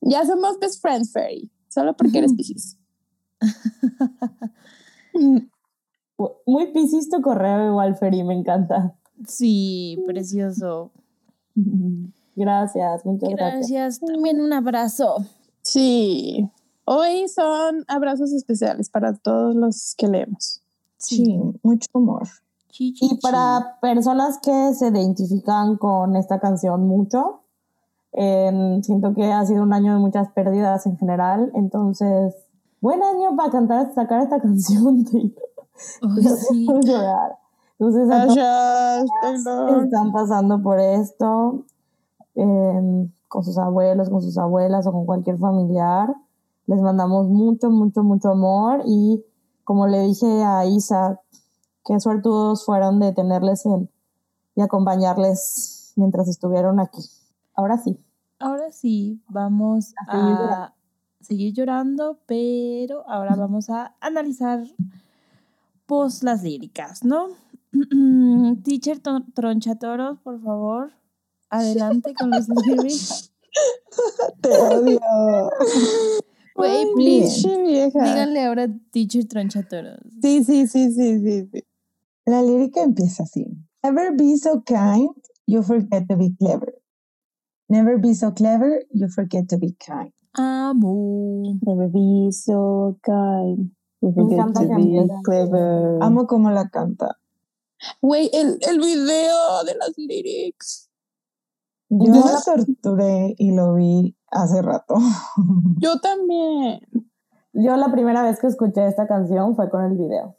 [0.00, 1.50] ya somos best friends, Ferry.
[1.68, 2.76] Solo porque eres Pisces.
[6.46, 8.98] Muy Pisces tu correo igual, Ferry, me encanta.
[9.26, 10.92] Sí, precioso.
[12.34, 13.70] Gracias, muchas gracias.
[13.70, 15.16] Gracias, también un abrazo.
[15.60, 16.48] Sí,
[16.86, 20.62] hoy son abrazos especiales para todos los que leemos.
[20.96, 22.26] Sí, mucho amor.
[22.78, 27.42] y para personas que se identifican con esta canción mucho,
[28.12, 32.34] Em, siento que ha sido un año de muchas pérdidas en general, entonces,
[32.80, 35.06] buen año para cantar, sacar esta canción.
[35.06, 36.66] sí.
[36.84, 37.38] llorar.
[37.82, 38.08] Entonces,
[39.82, 41.64] están pasando por esto
[42.36, 46.14] em, con sus abuelos, con sus abuelas o con cualquier familiar.
[46.66, 49.24] Les mandamos mucho, mucho, mucho amor y
[49.64, 51.20] como le dije a Isa,
[51.84, 53.90] qué suertudos fueron de tenerles en,
[54.54, 57.02] y acompañarles mientras estuvieron aquí.
[57.52, 57.98] Ahora sí.
[58.38, 60.72] Ahora sí, vamos a,
[61.20, 62.18] seguir, llorando.
[62.26, 64.62] pero ahora vamos a analizar
[65.86, 67.26] pues las líricas, ¿no?
[68.62, 68.98] Teacher
[69.34, 70.92] Tronchatoros, por favor,
[71.48, 73.32] adelante con los lyrics.
[74.40, 75.00] Te odio.
[76.56, 77.48] Wait, please.
[77.92, 80.00] Díganle ahora Teacher Tronchatoros.
[80.20, 81.64] Sí, sí, sí, sí, sí, sí.
[82.26, 83.46] La lírica empieza así.
[83.82, 85.10] Never be so kind,
[85.46, 86.74] you forget to be clever.
[87.68, 90.12] Never be so clever, you forget to be kind.
[90.34, 91.58] Amo.
[91.62, 93.72] Never be so kind.
[94.00, 95.98] You forget to be clever.
[96.02, 97.16] Amo como la canta.
[98.00, 100.90] Güey, el, el video de las lyrics.
[101.88, 104.94] Yo la torturé y lo vi hace rato.
[105.78, 106.80] Yo también.
[107.52, 110.36] Yo la primera vez que escuché esta canción fue con el video.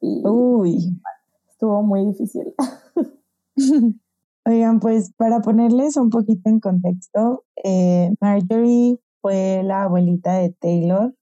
[0.00, 1.00] Uy.
[1.48, 2.52] Estuvo muy difícil.
[4.46, 11.14] Oigan, pues para ponerles un poquito en contexto, eh, Marjorie fue la abuelita de Taylor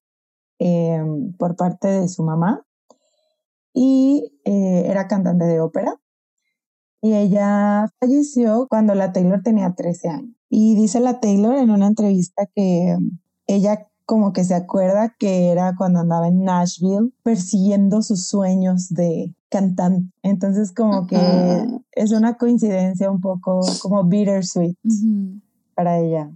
[0.59, 2.65] em, por parte de su mamá
[3.74, 5.94] y eh, era cantante de ópera.
[7.00, 10.37] Y ella falleció cuando la Taylor tenía 13 años.
[10.48, 12.96] Y dice la Taylor en una entrevista que
[13.46, 19.35] ella como que se acuerda que era cuando andaba en Nashville persiguiendo sus sueños de
[19.48, 20.12] cantante.
[20.22, 21.16] Entonces como que
[21.92, 24.76] es una coincidencia un poco como bittersweet
[25.74, 26.30] para ella.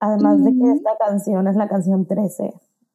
[0.00, 2.52] Además de que esta canción es la canción 13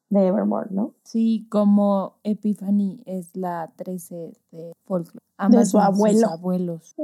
[0.08, 0.94] de Evermore, ¿no?
[1.02, 5.24] Sí, como Epiphany es la 13 de folklore.
[5.50, 6.28] de su abuelo.
[6.28, 6.94] abuelos.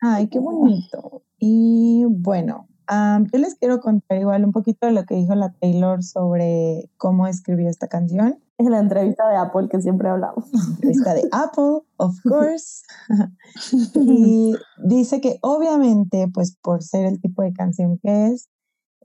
[0.00, 1.22] Ay, qué bonito.
[1.38, 2.68] Y bueno,
[3.32, 7.26] yo les quiero contar igual un poquito de lo que dijo la Taylor sobre cómo
[7.26, 8.38] escribió esta canción.
[8.58, 10.44] En la entrevista de Apple que siempre hablamos.
[10.76, 12.82] entrevista de Apple, of course.
[13.94, 18.48] y dice que obviamente, pues por ser el tipo de canción que es,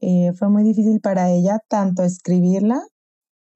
[0.02, 2.84] eh, fue muy difícil para ella tanto escribirla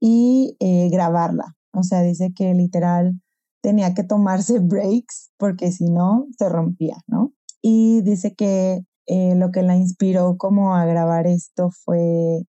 [0.02, 1.56] y eh, grabarla.
[1.74, 3.22] O sea, dice que literal
[3.62, 7.32] tenía que tomarse breaks porque si no se rompía, ¿no?
[7.62, 12.44] Y dice que eh, lo que la inspiró como a grabar esto fue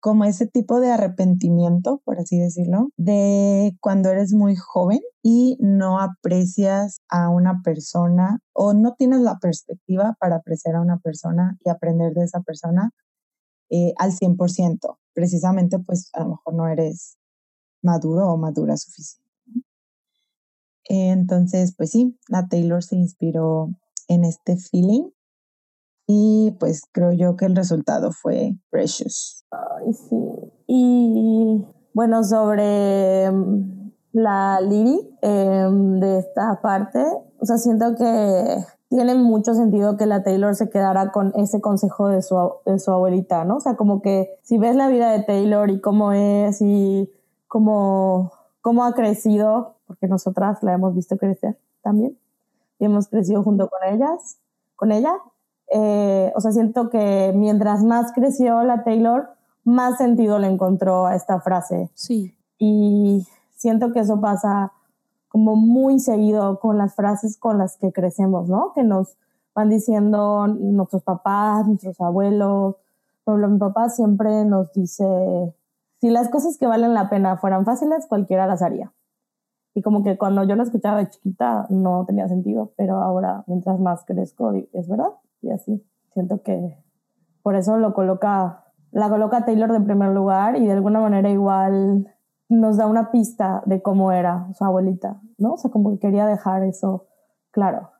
[0.00, 5.98] como ese tipo de arrepentimiento, por así decirlo, de cuando eres muy joven y no
[5.98, 11.70] aprecias a una persona o no tienes la perspectiva para apreciar a una persona y
[11.70, 12.90] aprender de esa persona
[13.70, 14.98] eh, al 100%.
[15.14, 17.16] Precisamente, pues a lo mejor no eres
[17.82, 19.24] maduro o madura suficiente.
[20.86, 23.70] Entonces, pues sí, la Taylor se inspiró
[24.08, 25.10] en este feeling
[26.06, 29.44] y pues creo yo que el resultado fue Precious.
[29.50, 30.16] Ay, sí.
[30.66, 37.02] Y bueno, sobre mm, la Liri em, de esta parte,
[37.38, 38.56] o sea, siento que
[38.88, 42.90] tiene mucho sentido que la Taylor se quedara con ese consejo de su, de su
[42.90, 43.56] abuelita, ¿no?
[43.56, 47.10] O sea, como que si ves la vida de Taylor y cómo es y
[47.48, 52.18] cómo, cómo ha crecido, porque nosotras la hemos visto crecer también,
[52.78, 54.38] y hemos crecido junto con ellas,
[54.76, 55.14] con ella.
[55.72, 59.30] Eh, o sea, siento que mientras más creció la Taylor,
[59.64, 61.90] más sentido le encontró a esta frase.
[61.94, 62.36] Sí.
[62.58, 64.72] Y siento que eso pasa
[65.34, 68.70] como muy seguido con las frases con las que crecemos, ¿no?
[68.72, 69.18] Que nos
[69.52, 72.76] van diciendo nuestros papás, nuestros abuelos.
[73.24, 75.04] Por ejemplo, mi papá siempre nos dice,
[76.00, 78.92] si las cosas que valen la pena fueran fáciles, cualquiera las haría.
[79.74, 83.80] Y como que cuando yo lo escuchaba de chiquita no tenía sentido, pero ahora mientras
[83.80, 85.14] más crezco, es verdad.
[85.42, 86.78] Y así, siento que
[87.42, 92.13] por eso lo coloca, la coloca Taylor de primer lugar y de alguna manera igual
[92.48, 95.54] nos da una pista de cómo era su abuelita, ¿no?
[95.54, 97.06] O sea, como que quería dejar eso
[97.50, 97.90] claro.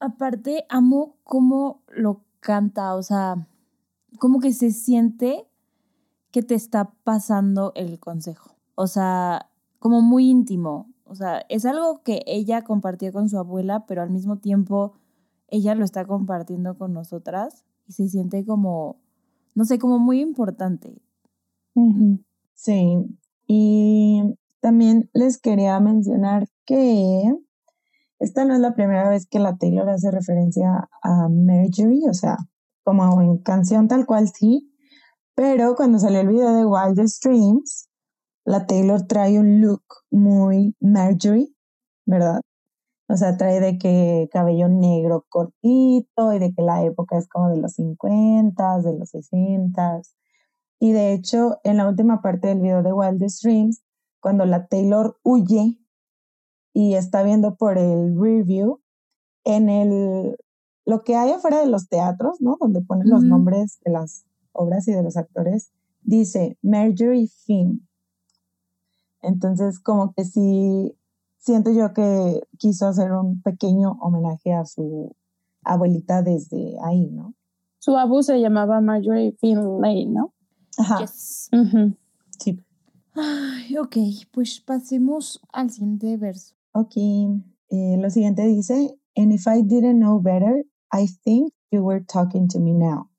[0.00, 3.46] Aparte, amo cómo lo canta, o sea,
[4.18, 5.46] como que se siente
[6.30, 8.56] que te está pasando el consejo.
[8.74, 10.88] O sea, como muy íntimo.
[11.04, 14.94] O sea, es algo que ella compartió con su abuela, pero al mismo tiempo
[15.48, 18.96] ella lo está compartiendo con nosotras y se siente como,
[19.54, 21.02] no sé, como muy importante.
[22.54, 22.96] Sí,
[23.54, 27.34] y también les quería mencionar que
[28.18, 32.38] esta no es la primera vez que la Taylor hace referencia a Marjorie, o sea,
[32.82, 34.72] como en canción tal cual sí,
[35.34, 37.90] pero cuando salió el video de Wildest Dreams,
[38.46, 41.54] la Taylor trae un look muy Marjorie,
[42.06, 42.40] ¿verdad?
[43.08, 47.50] O sea, trae de que cabello negro cortito y de que la época es como
[47.50, 50.00] de los 50, de los 60.
[50.82, 53.84] Y de hecho, en la última parte del video de Wildest Dreams,
[54.18, 55.78] cuando la Taylor huye
[56.74, 58.80] y está viendo por el review,
[59.44, 60.36] en el
[60.84, 62.56] lo que hay afuera de los teatros, ¿no?
[62.58, 65.70] Donde ponen los nombres de las obras y de los actores,
[66.02, 67.86] dice Marjorie Finn.
[69.20, 70.98] Entonces, como que sí,
[71.38, 75.14] siento yo que quiso hacer un pequeño homenaje a su
[75.62, 77.34] abuelita desde ahí, ¿no?
[77.78, 80.32] Su abu se llamaba Marjorie Finlay, ¿no?
[80.78, 81.06] Ajá.
[81.06, 82.58] Sí.
[83.14, 83.96] Ay, ok,
[84.32, 86.54] pues pasemos al siguiente verso.
[86.72, 92.02] Ok, eh, lo siguiente dice, and if I didn't know better, I think you were
[92.04, 93.10] talking to me now.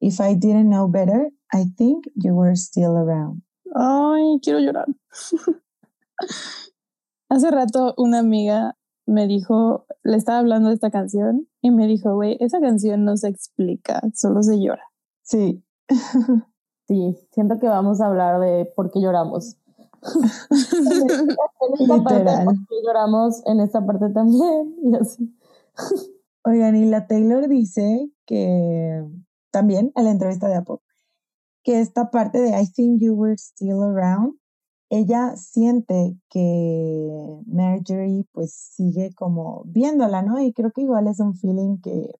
[0.00, 3.42] If I didn't know better, I think you were still around.
[3.74, 4.86] Ay, quiero llorar.
[7.30, 12.14] Hace rato una amiga me dijo, le estaba hablando de esta canción y me dijo,
[12.14, 14.84] güey, esa canción no se explica, solo se llora.
[15.22, 15.62] Sí.
[16.88, 19.56] sí, siento que vamos a hablar de por qué lloramos.
[20.02, 25.38] en esta parte, por qué lloramos en esta parte también y así.
[26.44, 29.04] Oigan, y la Taylor dice que
[29.50, 30.78] también en la entrevista de Apple,
[31.62, 34.38] que esta parte de I think you were still around,
[34.90, 40.40] ella siente que Marjorie pues sigue como viéndola, ¿no?
[40.40, 42.14] Y creo que igual es un feeling que,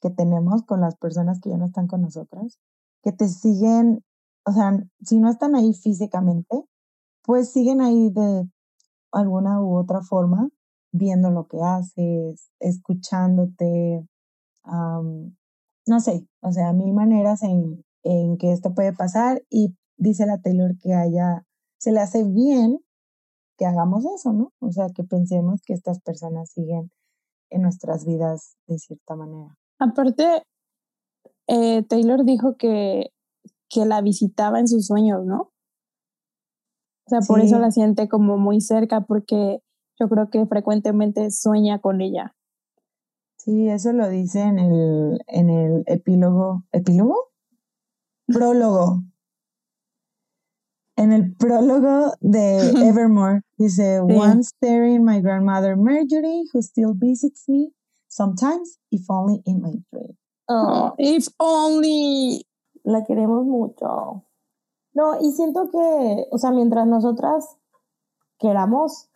[0.00, 2.58] que tenemos con las personas que ya no están con nosotras,
[3.02, 4.02] que te siguen,
[4.46, 6.64] o sea, si no están ahí físicamente,
[7.22, 8.48] pues siguen ahí de
[9.12, 10.48] alguna u otra forma,
[10.92, 14.06] viendo lo que haces, escuchándote,
[14.64, 20.40] no sé, o sea, mil maneras en, en que esto puede pasar y dice la
[20.40, 21.44] Taylor que haya,
[21.78, 22.78] se le hace bien
[23.56, 24.52] que hagamos eso, ¿no?
[24.60, 26.90] O sea, que pensemos que estas personas siguen
[27.50, 29.56] en nuestras vidas de cierta manera.
[29.78, 30.42] Aparte,
[31.46, 33.10] eh, Taylor dijo que,
[33.68, 35.52] que la visitaba en sus sueños, ¿no?
[37.06, 39.60] O sea, por eso la siente como muy cerca, porque
[40.00, 42.34] yo creo que frecuentemente sueña con ella.
[43.36, 46.64] Sí, eso lo dice en el, en el epílogo.
[46.72, 47.30] ¿Epílogo?
[48.26, 49.02] Prólogo.
[50.96, 57.72] En el prólogo de Evermore dice, Once staring my grandmother Marjorie, who still visits me,
[58.08, 60.16] sometimes, if only in my dream.
[60.48, 62.46] Oh, if only.
[62.84, 64.22] La queremos mucho.
[64.94, 67.56] No, y siento que, o sea, mientras nosotras
[68.38, 69.08] queramos,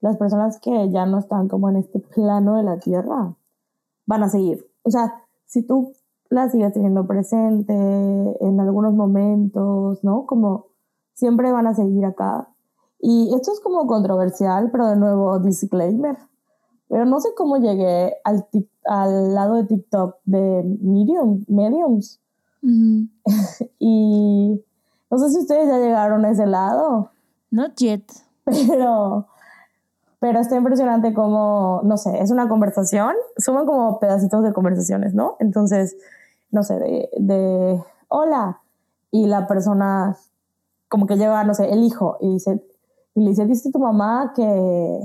[0.00, 3.36] las personas que ya no están como en este plano de la tierra,
[4.06, 4.68] van a seguir.
[4.82, 5.92] O sea, si tú
[6.30, 10.26] la sigues teniendo presente en algunos momentos, ¿no?
[10.26, 10.66] Como
[11.14, 12.48] siempre van a seguir acá.
[12.98, 16.16] Y esto es como controversial, pero de nuevo, disclaimer.
[16.88, 18.46] Pero no sé cómo llegué al,
[18.84, 22.19] al lado de TikTok de Medium, Mediums.
[23.78, 24.64] y
[25.10, 27.10] no sé si ustedes ya llegaron a ese lado.
[27.50, 28.04] Not yet.
[28.44, 29.26] Pero
[30.20, 35.36] pero está impresionante como, no sé, es una conversación, suman como pedacitos de conversaciones, ¿no?
[35.40, 35.96] Entonces,
[36.50, 38.60] no sé, de, de hola,
[39.10, 40.16] y la persona
[40.88, 42.62] como que lleva, no sé, el hijo, y, dice,
[43.14, 45.00] y le dice, dice tu mamá que,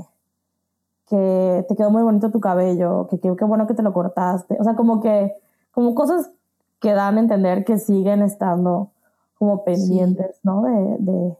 [1.08, 4.58] que te quedó muy bonito tu cabello, que qué bueno que te lo cortaste.
[4.60, 5.32] O sea, como que,
[5.70, 6.30] como cosas
[6.80, 8.90] que dan a entender que siguen estando
[9.38, 10.62] como pendientes, ¿no?
[10.62, 11.36] De, de,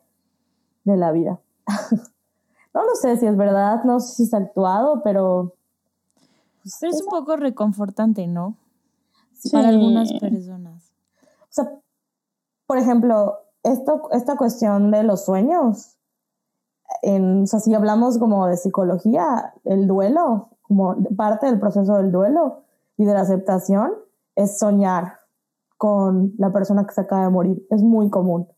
[0.84, 1.40] de la vida.
[2.74, 5.54] no lo sé si es verdad, no sé si es actuado, pero...
[6.62, 8.56] Pues, pero es un poco reconfortante, ¿no?
[9.52, 10.92] Para algunas personas.
[11.42, 11.70] O sea,
[12.66, 15.96] por ejemplo, esto, esta cuestión de los sueños,
[17.02, 22.10] en, o sea, si hablamos como de psicología, el duelo, como parte del proceso del
[22.10, 22.62] duelo
[22.96, 23.92] y de la aceptación,
[24.34, 25.15] es soñar
[25.76, 27.66] con la persona que se acaba de morir.
[27.70, 28.48] Es muy común.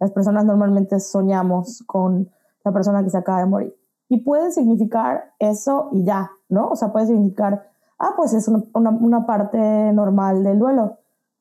[0.00, 2.30] Las personas normalmente soñamos con
[2.64, 3.76] la persona que se acaba de morir.
[4.08, 6.68] Y puede significar eso y ya, ¿no?
[6.68, 7.66] O sea, puede significar,
[7.98, 9.58] ah, pues es una, parte
[9.92, 10.98] normal del duelo.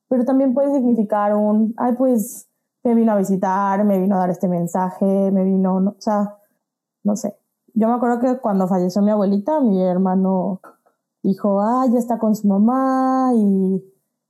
[0.07, 2.47] Pero también puede significar un, ay, pues
[2.83, 6.37] me vino a visitar, me vino a dar este mensaje, me vino, no, o sea,
[7.03, 7.37] no sé.
[7.73, 10.61] Yo me acuerdo que cuando falleció mi abuelita, mi hermano
[11.23, 13.83] dijo, ah, ya está con su mamá y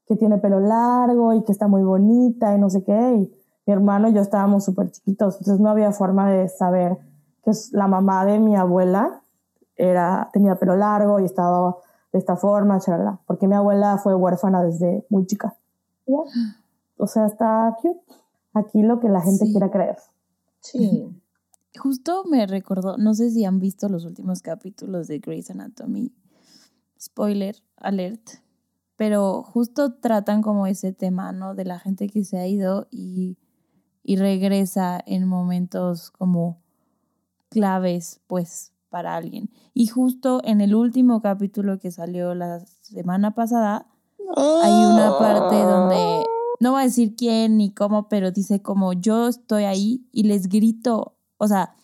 [0.07, 3.15] que tiene pelo largo y que está muy bonita y no sé qué.
[3.15, 3.33] Y
[3.65, 6.97] mi hermano y yo estábamos súper chiquitos, entonces no había forma de saber
[7.43, 9.21] que la mamá de mi abuela
[9.75, 11.77] era, tenía pelo largo y estaba
[12.11, 15.57] de esta forma, charla, porque mi abuela fue huérfana desde muy chica.
[16.05, 17.99] O sea, está cute
[18.53, 19.97] aquí lo que la gente quiera creer.
[20.59, 21.09] Sí.
[21.79, 26.13] Justo me recordó, no sé si han visto los últimos capítulos de Grey's Anatomy.
[27.01, 28.29] Spoiler alert.
[28.95, 31.55] Pero justo tratan como ese tema, ¿no?
[31.55, 33.37] De la gente que se ha ido y,
[34.03, 36.61] y regresa en momentos como
[37.49, 39.49] claves, pues, para alguien.
[39.73, 43.87] Y justo en el último capítulo que salió la semana pasada,
[44.35, 46.23] hay una parte donde
[46.59, 50.47] no voy a decir quién ni cómo, pero dice como yo estoy ahí y les
[50.47, 51.75] grito, o sea,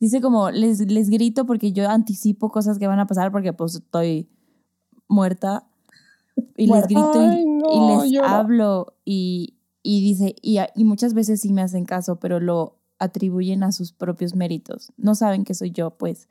[0.00, 3.76] dice como les, les grito porque yo anticipo cosas que van a pasar porque pues
[3.76, 4.28] estoy
[5.08, 5.66] muerta
[6.56, 7.32] y les grito
[7.72, 12.40] y, les hablo y, y dice, y, y muchas veces sí me hacen caso, pero
[12.40, 14.92] lo atribuyen a sus propios méritos.
[14.96, 16.28] No saben que soy yo, pues.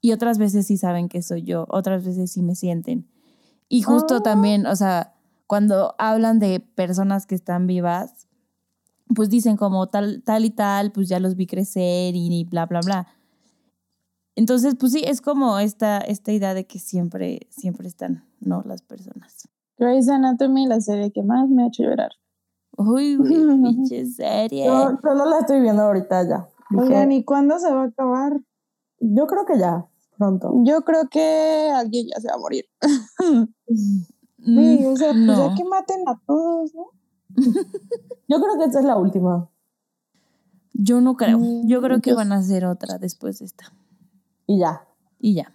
[0.00, 3.08] Y otras veces sí saben que soy yo, otras veces sí me sienten.
[3.68, 4.22] Y justo ah.
[4.22, 5.14] también, o sea,
[5.46, 8.26] cuando hablan de personas que están vivas,
[9.14, 12.80] pues dicen como tal, tal y tal, pues ya los vi crecer y bla, bla,
[12.80, 13.06] bla.
[14.34, 18.62] Entonces, pues sí, es como esta, esta idea de que siempre, siempre están, ¿no?
[18.64, 19.48] Las personas.
[19.78, 22.12] Grey's Anatomy, la serie que más me ha hecho llorar.
[22.76, 24.64] Uy, pinche serie.
[24.66, 26.48] Yo, no la estoy viendo ahorita ya.
[26.76, 28.40] Oigan, ¿y cuándo se va a acabar?
[29.00, 30.54] Yo creo que ya, pronto.
[30.64, 32.64] Yo creo que alguien ya se va a morir.
[34.44, 36.86] Sí, o sea, pues ya que maten a todos, ¿no?
[38.28, 39.48] Yo creo que esta es la última.
[40.72, 41.38] Yo no creo.
[41.38, 43.72] Mm, Yo creo que van a hacer otra después de esta.
[44.52, 44.86] Y ya.
[45.18, 45.54] Y ya.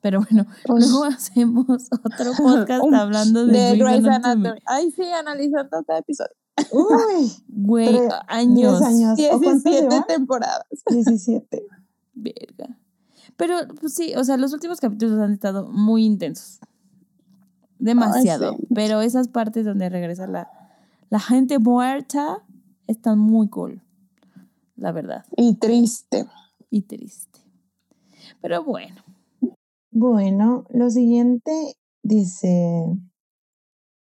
[0.00, 4.60] Pero bueno, pues luego hacemos otro podcast hablando de, de Grey's Anatomy.
[4.64, 6.34] Ay, sí, analizando cada episodio.
[6.72, 8.82] Uy, güey, años.
[8.82, 9.16] años.
[9.16, 10.66] 17 temporadas.
[10.90, 11.66] 17.
[12.14, 12.78] Verga.
[13.36, 16.60] Pero pues sí, o sea, los últimos capítulos han estado muy intensos.
[17.78, 18.56] Demasiado.
[18.74, 20.50] Pero esas partes donde regresa la,
[21.10, 22.42] la gente muerta
[22.88, 23.82] están muy cool.
[24.74, 25.24] La verdad.
[25.36, 26.26] Y triste.
[26.70, 27.47] Y triste.
[28.40, 29.02] Pero bueno.
[29.90, 32.84] Bueno, lo siguiente dice,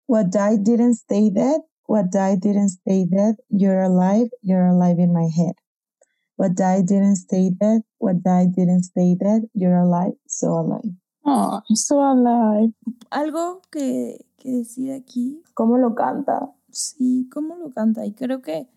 [0.08, 1.62] What died didn't stay dead.
[1.88, 3.36] What died didn't stay dead.
[3.50, 4.30] You're alive.
[4.42, 5.54] You're alive in my head.
[6.36, 7.82] What died didn't stay dead.
[7.98, 9.48] What died didn't stay dead.
[9.52, 10.14] You're alive.
[10.28, 10.94] So alive.
[11.24, 12.72] Oh, so alive.
[13.10, 15.42] Algo que, que decir aquí.
[15.54, 16.52] ¿Cómo lo canta?
[16.70, 18.06] Sí, cómo lo canta.
[18.06, 18.68] Y creo que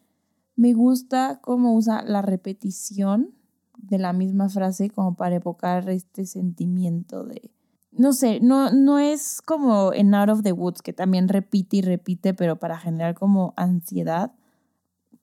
[0.56, 3.36] me gusta cómo usa la repetición
[3.82, 7.52] de la misma frase como para evocar este sentimiento de...
[7.92, 11.82] No sé, no, no es como en Out of the Woods, que también repite y
[11.82, 14.32] repite, pero para generar como ansiedad.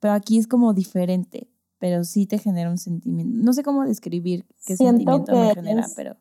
[0.00, 1.48] Pero aquí es como diferente,
[1.78, 3.32] pero sí te genera un sentimiento.
[3.42, 6.16] No sé cómo describir qué sentimiento me genera, pero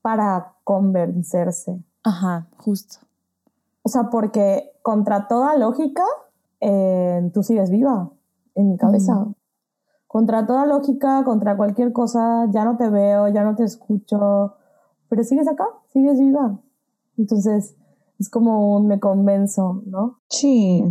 [0.00, 1.82] para convencerse.
[2.04, 2.98] Ajá, justo.
[3.82, 6.04] O sea, porque contra toda lógica,
[6.60, 8.10] eh, tú sigues viva
[8.54, 9.26] en mi cabeza.
[10.06, 14.54] Contra toda lógica, contra cualquier cosa, ya no te veo, ya no te escucho,
[15.08, 16.60] pero sigues acá, sigues viva.
[17.16, 17.76] Entonces,
[18.18, 20.20] es como un me convenzo, ¿no?
[20.28, 20.82] Sí.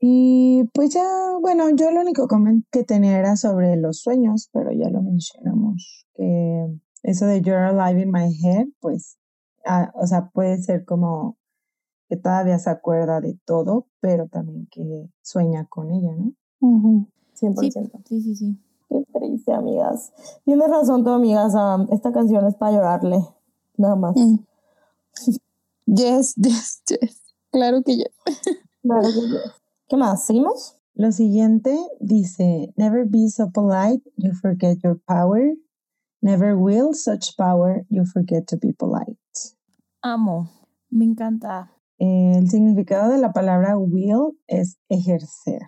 [0.00, 1.04] Y pues ya,
[1.40, 2.26] bueno, yo lo único
[2.70, 6.66] que tenía era sobre los sueños, pero ya lo mencionamos, que
[7.04, 9.18] eso de You're Alive in My Head, pues,
[9.64, 11.36] ah, o sea, puede ser como
[12.08, 16.32] que todavía se acuerda de todo, pero también que sueña con ella, ¿no?
[17.42, 18.02] 100%.
[18.06, 18.58] Sí, sí, sí.
[18.88, 20.12] Qué triste, amigas.
[20.44, 21.88] Tienes razón, tu amiga Sam.
[21.90, 23.26] Esta canción es para llorarle.
[23.76, 24.16] Nada más.
[24.16, 24.36] Mm.
[25.84, 27.22] Yes, yes, yes.
[27.50, 28.14] Claro que yes.
[28.82, 29.52] Claro que yes.
[29.88, 30.24] ¿Qué más?
[30.24, 30.78] ¿Seguimos?
[30.94, 35.54] Lo siguiente dice, never be so polite, you forget your power.
[36.22, 39.18] Never will such power, you forget to be polite.
[40.02, 40.48] Amo.
[40.88, 41.72] Me encanta.
[41.98, 45.62] El significado de la palabra will es ejercer.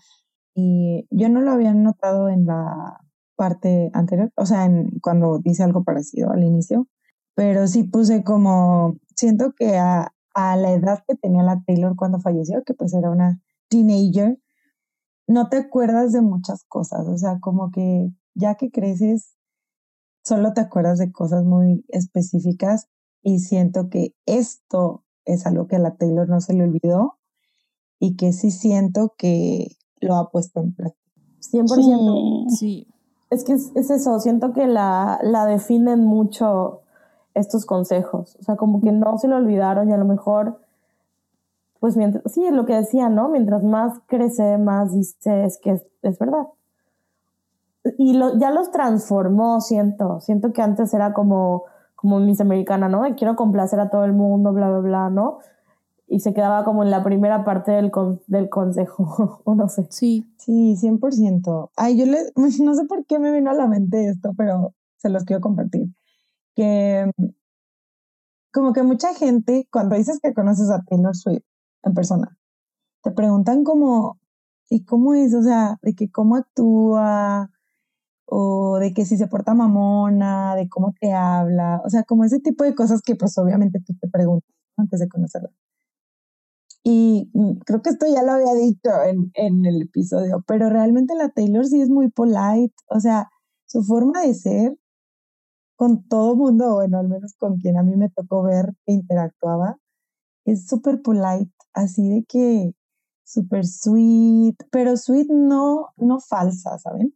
[0.55, 3.01] Y yo no lo había notado en la
[3.37, 6.89] parte anterior, o sea, en, cuando dice algo parecido al inicio,
[7.35, 12.21] pero sí puse como, siento que a, a la edad que tenía la Taylor cuando
[12.21, 14.39] falleció, que pues era una teenager,
[15.27, 19.37] no te acuerdas de muchas cosas, o sea, como que ya que creces,
[20.25, 22.89] solo te acuerdas de cosas muy específicas
[23.23, 27.19] y siento que esto es algo que a la Taylor no se le olvidó
[27.99, 31.03] y que sí siento que lo ha puesto en práctica.
[31.53, 32.49] 100%.
[32.51, 32.87] Sí.
[33.31, 36.83] Es que es, es eso, siento que la, la definen mucho
[37.35, 38.37] estos consejos.
[38.41, 40.61] O sea, como que no se lo olvidaron y a lo mejor,
[41.81, 43.29] pues mientras, sí, es lo que decía, ¿no?
[43.29, 46.47] Mientras más crece, más dices que es, es verdad.
[47.99, 50.21] Y lo, ya los transformó, siento.
[50.21, 51.65] Siento que antes era como,
[51.97, 53.03] como Miss Americana, ¿no?
[53.03, 55.39] De quiero complacer a todo el mundo, bla, bla, bla, ¿no?
[56.07, 59.87] Y se quedaba como en la primera parte del, con, del consejo, o no sé.
[59.91, 60.27] Sí.
[60.39, 61.71] Sí, 100%.
[61.77, 62.19] Ay, yo le,
[62.63, 65.89] no sé por qué me vino a la mente esto, pero se los quiero compartir.
[66.55, 67.11] Que
[68.53, 71.43] como que mucha gente, cuando dices que conoces a Taylor Swift
[71.83, 72.39] en persona,
[73.03, 74.21] te preguntan como,
[74.71, 75.35] ¿y cómo es?
[75.35, 77.51] O sea, de que cómo actúa,
[78.27, 82.41] o de que si se porta mamona, de cómo te habla, o sea, como ese
[82.41, 85.51] tipo de cosas que pues obviamente tú te preguntas antes de conocerla.
[86.87, 91.15] Y mm, creo que esto ya lo había dicho en, en el episodio, pero realmente
[91.15, 93.31] la Taylor sí es muy polite, o sea,
[93.67, 94.79] su forma de ser
[95.77, 99.79] con todo mundo, bueno, al menos con quien a mí me tocó ver que interactuaba,
[100.45, 102.75] es súper polite, así de que
[103.25, 107.15] súper sweet, pero sweet no, no falsa, ¿saben?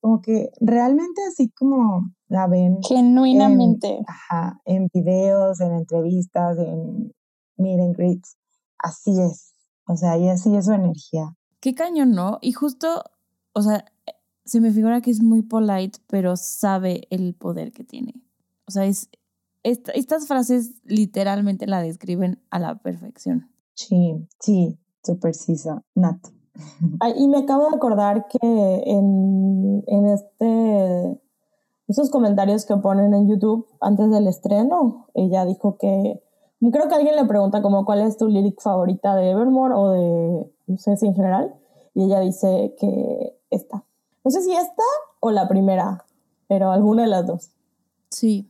[0.00, 4.00] Como que realmente así como la ven Genuinamente.
[4.06, 7.12] ajá, en videos, en entrevistas, en
[7.56, 8.36] meet and greets,
[8.82, 9.54] así es.
[9.86, 11.36] O sea, y así es su energía.
[11.60, 12.38] Qué cañón, ¿no?
[12.40, 13.02] Y justo,
[13.52, 13.84] o sea,
[14.44, 18.14] se me figura que es muy polite, pero sabe el poder que tiene.
[18.66, 19.08] O sea, es,
[19.62, 23.50] esta- estas frases literalmente la describen a la perfección.
[23.74, 26.18] Sí, sí, súper sisa, Nat.
[27.00, 31.20] Ay, y me acabo de acordar que en, en este
[31.88, 36.22] esos comentarios que ponen en YouTube antes del estreno, ella dijo que
[36.70, 40.52] creo que alguien le pregunta como cuál es tu lyric favorita de Evermore o de
[40.66, 41.54] no sé si en general
[41.94, 43.84] y ella dice que esta.
[44.24, 44.82] No sé si esta
[45.20, 46.04] o la primera,
[46.48, 47.50] pero alguna de las dos.
[48.10, 48.46] Sí,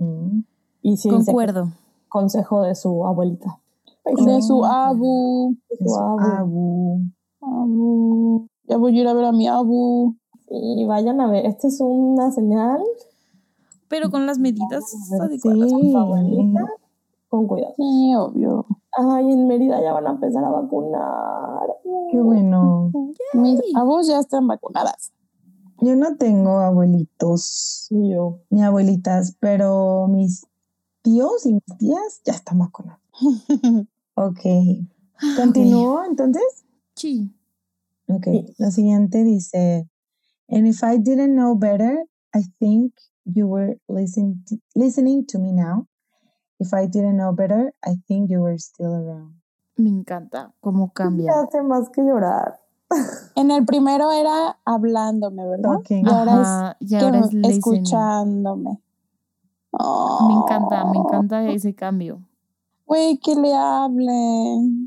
[0.00, 0.42] Mm.
[0.82, 1.70] Y sí concuerdo.
[2.08, 3.58] consejo de su abuelita.
[4.04, 5.56] De su abu.
[5.68, 6.20] De su abu.
[6.20, 7.00] abu.
[7.40, 8.46] Abu.
[8.64, 10.14] Ya voy a ir a ver a mi abu.
[10.50, 12.80] Y vayan a ver, esta es una señal
[13.88, 15.14] Pero con las medidas Sí.
[15.20, 15.72] adecuadas.
[15.72, 16.60] abuelita
[17.28, 17.74] con cuidado.
[17.76, 18.66] Sí, obvio.
[18.92, 21.68] Ay, en Mérida ya van a empezar a vacunar.
[22.10, 22.90] Qué bueno.
[23.34, 25.12] Mis abus ya están vacunadas.
[25.80, 28.40] Yo no tengo abuelitos Y yo.
[28.50, 30.46] ni abuelitas, pero mis
[31.02, 33.00] tíos y mis tías ya están vacunados.
[34.20, 34.40] Ok.
[35.36, 36.64] ¿Continúo entonces?
[36.96, 37.32] Sí.
[38.08, 38.24] Ok.
[38.24, 38.54] Sí.
[38.58, 39.88] La siguiente dice,
[40.48, 42.04] and if I didn't know better,
[42.34, 45.86] I think you were listening to, listening to me now.
[46.60, 49.34] If I didn't know better, I think you were still around.
[49.76, 51.32] Me encanta cómo cambia.
[51.32, 52.60] Ya hace más que llorar.
[53.36, 55.74] En el primero era hablándome, ¿verdad?
[55.74, 56.06] Talking.
[56.06, 57.58] Y ahora Ajá, y es ahora que es listening.
[57.58, 58.82] escuchándome.
[60.26, 62.22] Me encanta, me encanta ese cambio.
[62.86, 64.10] Güey, que le hable,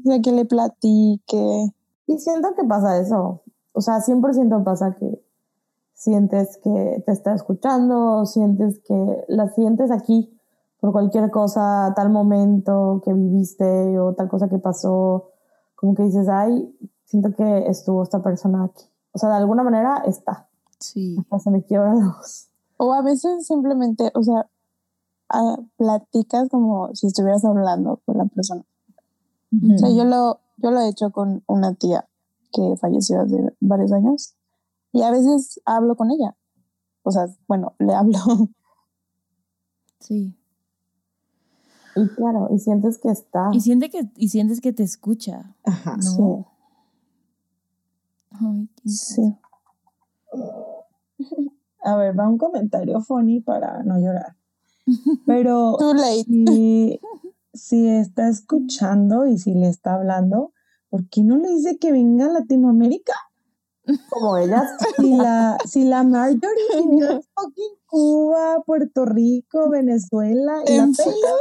[0.03, 1.72] o sea, que le platique.
[2.07, 3.43] Y siento que pasa eso.
[3.74, 5.24] O sea, 100% pasa que
[5.93, 10.36] sientes que te está escuchando, sientes que la sientes aquí
[10.82, 15.29] por cualquier cosa, tal momento que viviste o tal cosa que pasó.
[15.75, 16.75] Como que dices, ay,
[17.05, 18.84] siento que estuvo esta persona aquí.
[19.13, 20.49] O sea, de alguna manera está.
[20.79, 21.15] Sí.
[21.19, 22.49] Hasta se me quiebra la voz.
[22.77, 24.49] O a veces simplemente, o sea,
[25.77, 28.65] platicas como si estuvieras hablando con la persona.
[29.53, 32.07] O sea, yo lo, yo lo he hecho con una tía
[32.51, 34.36] que falleció hace varios años
[34.93, 36.36] y a veces hablo con ella.
[37.03, 38.17] O sea, bueno, le hablo.
[39.99, 40.36] Sí.
[41.95, 43.49] Y claro, y sientes que está.
[43.53, 45.55] Y, siente que, y sientes que te escucha.
[45.63, 45.97] Ajá.
[45.97, 46.47] ¿no?
[48.31, 49.35] Ay, qué Sí.
[51.83, 54.35] A ver, va un comentario funny para no llorar.
[55.25, 56.23] Pero Too late.
[56.25, 56.99] si,
[57.53, 60.53] si está escuchando y si le está hablando,
[60.89, 63.13] ¿por qué no le dice que venga a Latinoamérica?
[64.09, 64.69] Como ellas.
[64.97, 71.39] Si la, si la Marjorie vivió en fucking Cuba, Puerto Rico, Venezuela y la Taylor,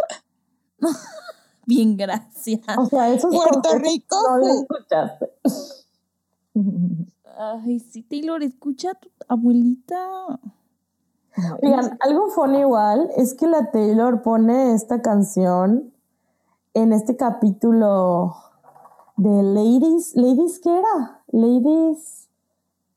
[1.67, 2.61] Bien, gracias.
[2.77, 4.17] O sea, esos Puerto Rico.
[4.29, 5.31] no lo escuchaste.
[7.39, 9.97] Ay, sí, Taylor, escucha a tu abuelita.
[11.63, 15.93] Oigan, algo funny igual es que la Taylor pone esta canción
[16.75, 18.35] en este capítulo
[19.17, 21.23] de Ladies, Ladies, ¿qué era?
[21.29, 22.29] Ladies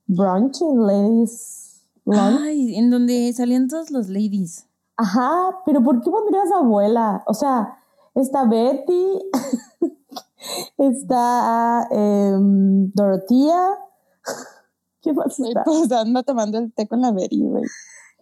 [0.08, 2.42] Brunching, Ladies Lunch.
[2.42, 4.66] Ay, en donde salían todas las ladies.
[4.96, 7.24] Ajá, pero ¿por qué pondrías abuela?
[7.26, 7.80] O sea,
[8.16, 9.20] está Betty,
[10.78, 13.80] está em, Dorotea.
[15.02, 15.64] ¿Qué más está?
[15.64, 17.64] Pues anda tomando el té con la Beri, güey.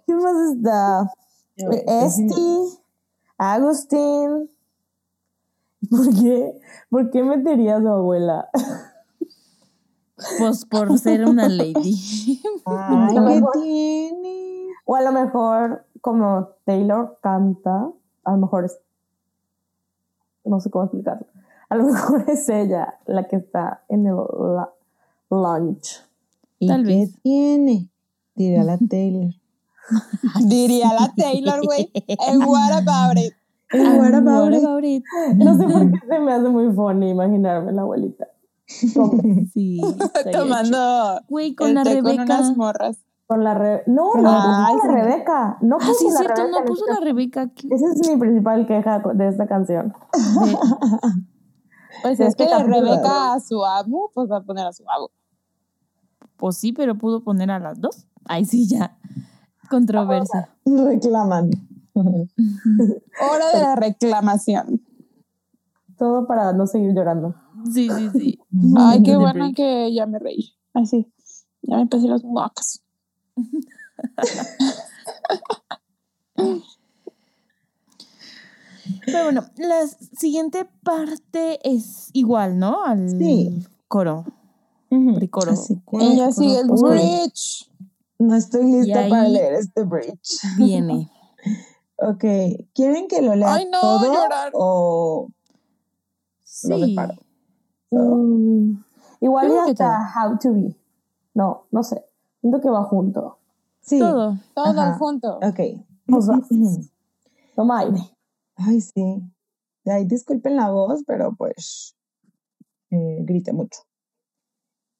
[0.07, 1.11] ¿Qué más está?
[1.55, 2.79] Esti,
[3.37, 4.49] Agustín.
[5.89, 6.59] ¿Por qué?
[6.89, 8.49] ¿Por qué metería a su abuela?
[10.39, 12.41] Pues por ser una lady.
[12.65, 14.67] Ay, ¿qué tiene?
[14.85, 17.89] O a lo mejor, como Taylor canta,
[18.23, 18.79] a lo mejor es.
[20.43, 21.27] No sé cómo explicarlo.
[21.69, 24.69] A lo mejor es ella la que está en el la-
[25.29, 26.01] lunch.
[26.59, 27.13] ¿Y Tal qué vez.
[27.21, 27.89] tiene?
[28.35, 29.33] Dirá la Taylor.
[30.45, 31.91] Diría la Taylor, güey.
[32.27, 33.33] And what about it?
[33.71, 35.03] And what about it?
[35.35, 38.27] No sé por qué se me hace muy funny imaginarme la abuelita.
[38.67, 39.81] Sí.
[40.31, 41.21] Tomando.
[41.29, 42.23] Güey, con la té con Rebeca.
[42.23, 42.97] unas morras.
[43.31, 45.05] Con la Re no, Con no la puso la Rebeca.
[45.13, 45.57] Rebeca.
[45.61, 47.47] No Ah, puso sí, es la cierto, Rebeca no puso la Rebeca.
[47.55, 49.93] ¿Qué- Esa es mi principal queja de esta canción.
[52.03, 52.81] Pues Sí, es este que capítulo.
[52.81, 55.11] Rebeca a su amo, pues va a poner a su amo.
[56.37, 58.07] Pues sí, pero pudo poner a las dos.
[58.25, 58.97] Ay, sí, ya.
[59.69, 60.49] Controversia.
[60.65, 61.51] Reclaman.
[61.95, 64.81] Hora de la reclamación.
[65.97, 67.35] Todo para no seguir llorando.
[67.71, 68.39] Sí, sí, sí.
[68.77, 70.53] Ay, qué bueno que ya me reí.
[70.73, 71.11] Así.
[71.61, 72.81] Ya me empecé los mocos.
[79.05, 82.83] Pero bueno, la siguiente parte es igual, ¿no?
[82.83, 83.65] Al Sí.
[83.87, 84.25] coro.
[85.51, 87.69] Así que, Ella sigue el bridge.
[88.19, 90.39] No estoy lista para leer este bridge.
[90.57, 91.09] Viene.
[92.03, 92.23] Ok,
[92.73, 94.49] ¿quieren que lo lea Ay, no, todo llorar.
[94.55, 95.27] o
[96.63, 96.95] Lo Sí.
[96.95, 97.13] reparo.
[97.91, 98.73] Mm,
[99.19, 100.75] igual hasta How to Be.
[101.35, 102.03] No, no sé.
[102.41, 103.37] Siento que va junto.
[103.81, 103.99] sí?
[103.99, 104.37] Todo.
[104.55, 104.97] Todo Ajá.
[104.97, 105.37] junto.
[105.37, 105.59] Ok.
[106.07, 106.39] Vamos a-
[107.55, 107.99] Toma aire.
[108.55, 109.21] Ay, sí.
[109.85, 111.95] Ay, disculpen la voz, pero pues
[112.91, 113.81] eh, grité mucho.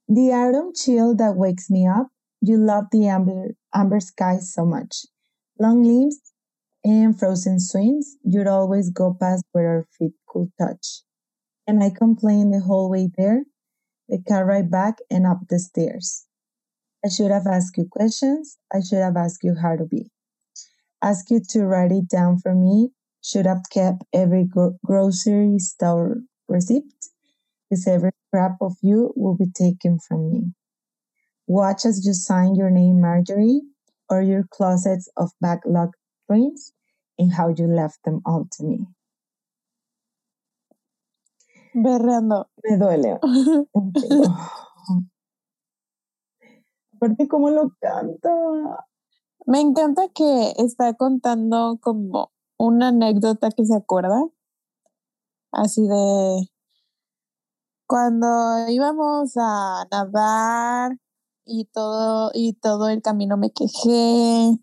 [0.08, 2.08] The autumn chill that wakes me up.
[2.42, 5.06] You love the amber, amber skies so much.
[5.60, 6.20] Long leaves
[6.84, 8.18] and frozen swings.
[8.24, 11.04] You'd always go past where our feet could touch.
[11.68, 13.46] And I complain the whole way there,
[14.10, 16.26] the car ride back and up the stairs.
[17.06, 18.58] I should have asked you questions.
[18.74, 20.10] I should have asked you how to be.
[21.02, 22.92] Ask you to write it down for me
[23.22, 26.94] should have kept every gro- grocery store receipt,
[27.70, 30.54] because every scrap of you will be taken from me.
[31.48, 33.62] Watch as you sign your name, Marjorie,
[34.10, 35.94] or your closets of backlog
[36.28, 36.74] dreams,
[37.20, 38.88] and how you left them all to me.
[41.84, 42.38] Berreando.
[42.64, 43.14] Me duele.
[47.02, 48.30] Aparte, cómo lo canta.
[49.48, 54.22] Me encanta que está contando como una anécdota que se acuerda.
[55.52, 56.48] Así de
[57.88, 58.28] cuando
[58.70, 61.00] íbamos a nadar
[61.44, 64.60] y todo, y todo el camino me quejé.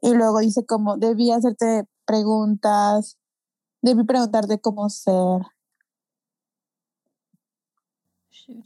[0.00, 3.16] Y luego dice como, debí hacerte preguntas,
[3.80, 5.42] debí preguntarte cómo ser.
[8.30, 8.62] Sí.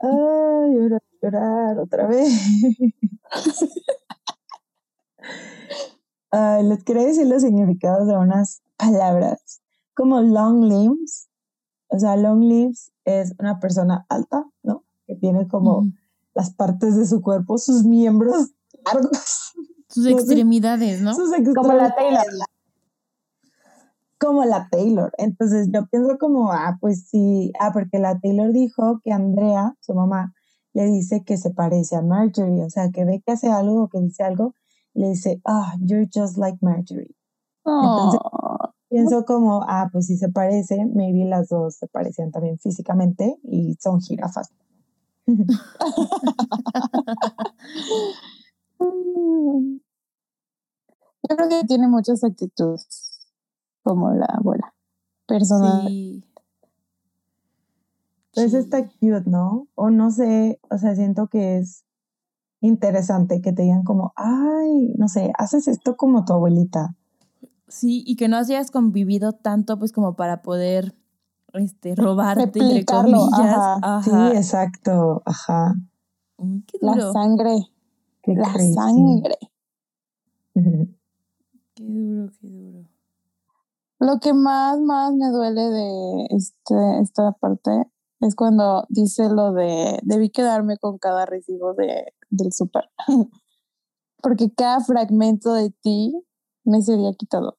[0.00, 2.32] Ay, llorar, llorar otra vez.
[6.30, 9.60] Ay, les quería decir los significados de unas palabras.
[9.94, 11.28] Como long limbs.
[11.88, 14.84] O sea, long limbs es una persona alta, ¿no?
[15.06, 15.84] Que tiene como
[16.34, 18.52] las partes de su cuerpo, sus miembros
[18.84, 19.52] largos.
[19.88, 21.14] Sus No extremidades, ¿no?
[21.14, 22.46] Sus Como la extremidades Taylor.
[24.20, 25.12] como la Taylor.
[25.16, 29.94] Entonces yo pienso como, ah, pues sí, ah, porque la Taylor dijo que Andrea, su
[29.94, 30.34] mamá,
[30.78, 33.88] le dice que se parece a Marjorie, o sea, que ve que hace algo o
[33.88, 34.54] que dice algo,
[34.94, 37.16] le dice, ah, you're just like Marjorie.
[37.64, 38.20] Entonces,
[38.88, 43.74] pienso como, ah, pues si se parece, maybe las dos se parecían también físicamente y
[43.80, 44.50] son jirafas.
[45.26, 45.36] Yo
[51.36, 53.26] creo que tiene muchas actitudes,
[53.82, 54.72] como la abuela,
[55.26, 55.88] personal.
[55.88, 56.24] Sí.
[58.38, 58.56] Pues Sí.
[58.58, 59.66] está cute, ¿no?
[59.74, 61.84] O no sé, o sea, siento que es
[62.60, 66.94] interesante que te digan como, ay, no sé, haces esto como tu abuelita.
[67.66, 70.94] Sí, y que no hayas convivido tanto, pues, como para poder
[71.52, 73.78] este, robarte, entre Replicarlo, comillas.
[73.82, 74.02] ajá.
[74.04, 75.74] Sí, exacto, ajá.
[76.36, 77.68] Uy, qué La sangre,
[78.22, 78.74] Qué la crazy.
[78.74, 79.36] sangre.
[81.74, 82.84] Qué duro, qué duro.
[84.00, 87.70] Lo que más, más me duele de este, esta parte
[88.20, 92.90] es cuando dice lo de debí quedarme con cada recibo de, del súper.
[94.22, 96.12] Porque cada fragmento de ti
[96.64, 97.56] me sería quitado.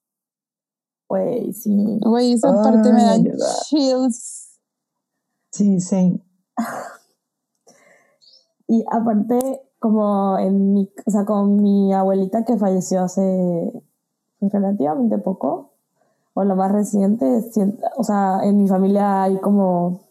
[1.08, 2.00] Güey, sí.
[2.02, 3.18] Güey, esa parte me da
[3.64, 4.60] chills.
[5.52, 6.22] Sí, sí.
[8.68, 9.40] Y aparte,
[9.80, 13.72] como en mi, o sea, con mi abuelita que falleció hace
[14.40, 15.72] pues, relativamente poco,
[16.36, 17.26] o lo más reciente,
[17.98, 20.09] o sea, en mi familia hay como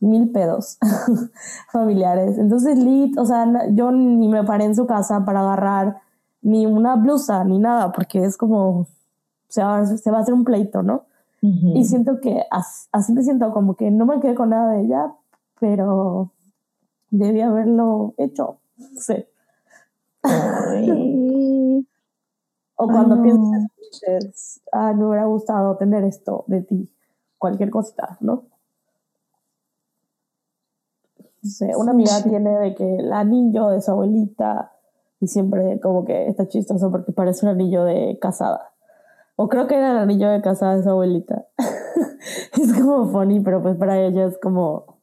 [0.00, 0.78] mil pedos
[1.72, 2.38] familiares.
[2.38, 6.00] Entonces, Lit, o sea, yo ni me paré en su casa para agarrar
[6.42, 8.86] ni una blusa ni nada, porque es como,
[9.48, 11.04] se va, se va a hacer un pleito, ¿no?
[11.40, 14.82] Y siento que as- así me siento como que no me quedé con nada de
[14.82, 15.12] ella,
[15.60, 16.32] pero
[17.10, 18.58] debí haberlo hecho.
[18.76, 19.28] No sé.
[20.22, 21.86] Ay.
[22.80, 23.24] O cuando Ay, no.
[23.24, 26.88] piensas, ah, me hubiera gustado tener esto de ti,
[27.36, 28.44] cualquier cosita, ¿no?
[31.42, 32.28] No sé, una amiga Sí.
[32.28, 34.72] tiene de que el anillo de su abuelita
[35.20, 38.72] y siempre como que está chistoso porque parece un anillo de casada.
[39.36, 41.46] O creo que era el anillo de casada de su abuelita.
[42.60, 44.98] es como funny, pero pues para ella es como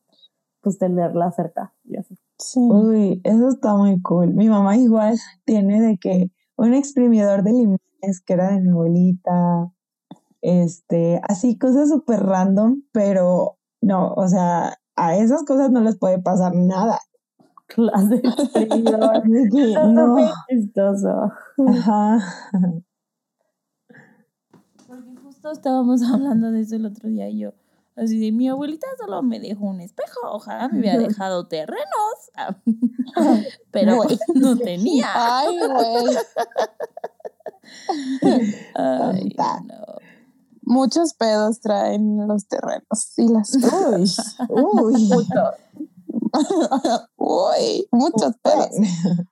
[0.62, 2.18] pues tenerla cerca y así.
[2.38, 2.60] Sí.
[2.60, 4.34] Uy, eso está muy cool.
[4.34, 5.16] Mi mamá igual
[5.46, 9.72] tiene de que un exprimidor de limones que era de mi abuelita,
[10.42, 16.20] este, así cosas súper random, pero no, o sea, a esas cosas no les puede
[16.20, 17.00] pasar nada.
[17.68, 18.22] Clase de
[19.94, 20.18] no,
[20.50, 21.32] chistoso.
[21.68, 22.20] ajá.
[24.88, 27.54] Porque justo estábamos hablando de eso el otro día y yo.
[27.96, 31.86] Así de, mi abuelita solo me dejó un espejo, ojalá me hubiera dejado terrenos.
[32.36, 32.54] Ah,
[33.72, 34.00] Pero
[34.34, 35.08] no tenía.
[35.14, 36.18] Ay, güey.
[38.76, 39.34] Ay,
[39.66, 39.95] no.
[40.66, 43.56] Muchos pedos traen los terrenos y las
[44.50, 45.28] Uy, uy.
[47.18, 48.70] Uy, muchos pedos.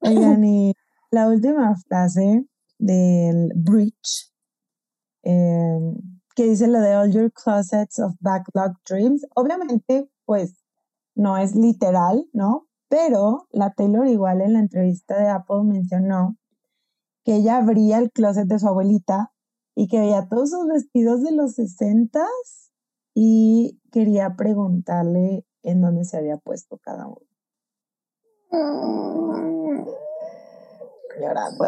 [0.00, 0.74] Oigan, y
[1.10, 2.46] la última frase
[2.78, 4.32] del Breach,
[5.24, 5.80] eh,
[6.34, 10.62] que dice lo de all your closets of backlog dreams, obviamente, pues
[11.14, 12.68] no es literal, ¿no?
[12.88, 16.36] Pero la Taylor igual en la entrevista de Apple mencionó
[17.24, 19.33] que ella abría el closet de su abuelita
[19.74, 22.70] y que veía todos sus vestidos de los sesentas
[23.14, 27.20] y quería preguntarle en dónde se había puesto cada uno.
[31.20, 31.64] Llorando.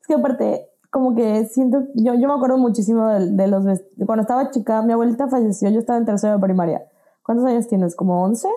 [0.00, 3.86] Es que aparte, como que siento, yo, yo me acuerdo muchísimo de, de los vest-
[4.06, 6.88] Cuando estaba chica, mi abuelita falleció, yo estaba en tercero de primaria.
[7.22, 7.94] ¿Cuántos años tienes?
[7.94, 8.48] ¿Como 11?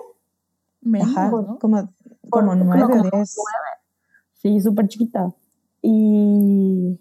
[0.80, 1.58] Menos, Ajá, ¿no?
[1.58, 1.88] como,
[2.30, 3.36] como no, nueve como o diez.
[4.34, 5.32] Sí, súper chiquita.
[5.82, 6.98] Y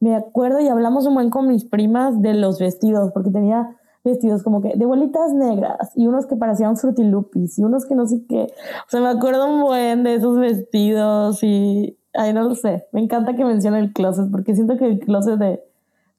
[0.00, 4.42] me acuerdo y hablamos un buen con mis primas de los vestidos, porque tenía vestidos
[4.42, 8.24] como que de bolitas negras y unos que parecían frutilupis y unos que no sé
[8.28, 8.42] qué.
[8.86, 12.86] O sea, me acuerdo un buen de esos vestidos y, ay, no lo sé.
[12.92, 15.60] Me encanta que mencione el closet, porque siento que el closet de,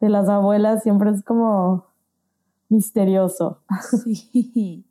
[0.01, 1.85] de las abuelas siempre es como
[2.69, 3.61] misterioso.
[4.03, 4.83] Sí.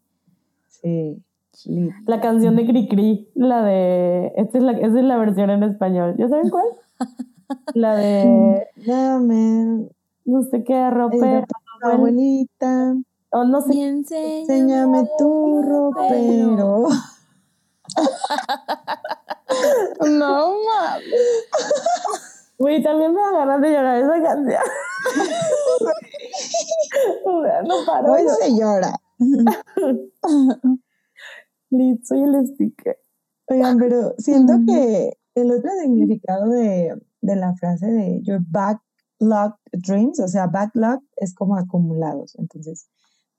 [1.53, 1.71] Sí.
[1.71, 1.93] lit.
[2.07, 4.33] La canción de Cricri, la de.
[4.37, 6.15] Esta es la, esta es la versión en español.
[6.19, 6.67] ¿Ya saben cuál?
[7.75, 8.67] La de.
[8.87, 9.89] Dame,
[10.25, 11.47] No sé qué, ropero.
[11.81, 12.97] tu abuelita,
[13.31, 13.75] O no sé.
[13.75, 16.89] Y enséñame, enséñame tu ropero.
[20.01, 21.05] No mames.
[22.59, 24.63] Güey, también me ganas de llorar esa canción.
[27.25, 28.13] o sea, no paro.
[28.13, 28.93] Hoy se llora.
[31.71, 32.99] Liz, soy el sticker.
[33.49, 40.21] Oigan, pero siento que el otro significado de, de la frase de your backlog dreams,
[40.21, 42.37] o sea, backlog es como acumulados.
[42.39, 42.89] Entonces,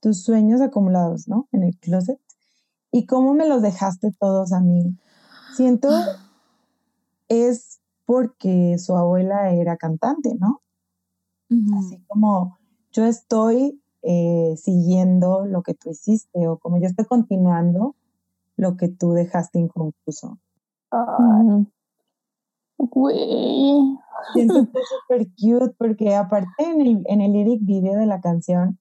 [0.02, 1.48] tus sueños acumulados, ¿no?
[1.52, 2.20] En el closet.
[2.92, 4.98] ¿Y cómo me los dejaste todos a mí?
[5.50, 5.90] Siento
[7.30, 10.62] es porque su abuela era cantante, ¿no?
[11.78, 12.58] Así como
[12.92, 17.96] yo estoy eh, siguiendo lo que tú hiciste o como yo estoy continuando
[18.58, 20.40] lo que tú dejaste inconcluso.
[20.92, 21.68] Ay, Ujú.
[22.78, 23.98] Güey.
[24.34, 28.22] Siento que es súper cute porque aparte en el, en el lyric video de la
[28.22, 28.80] canción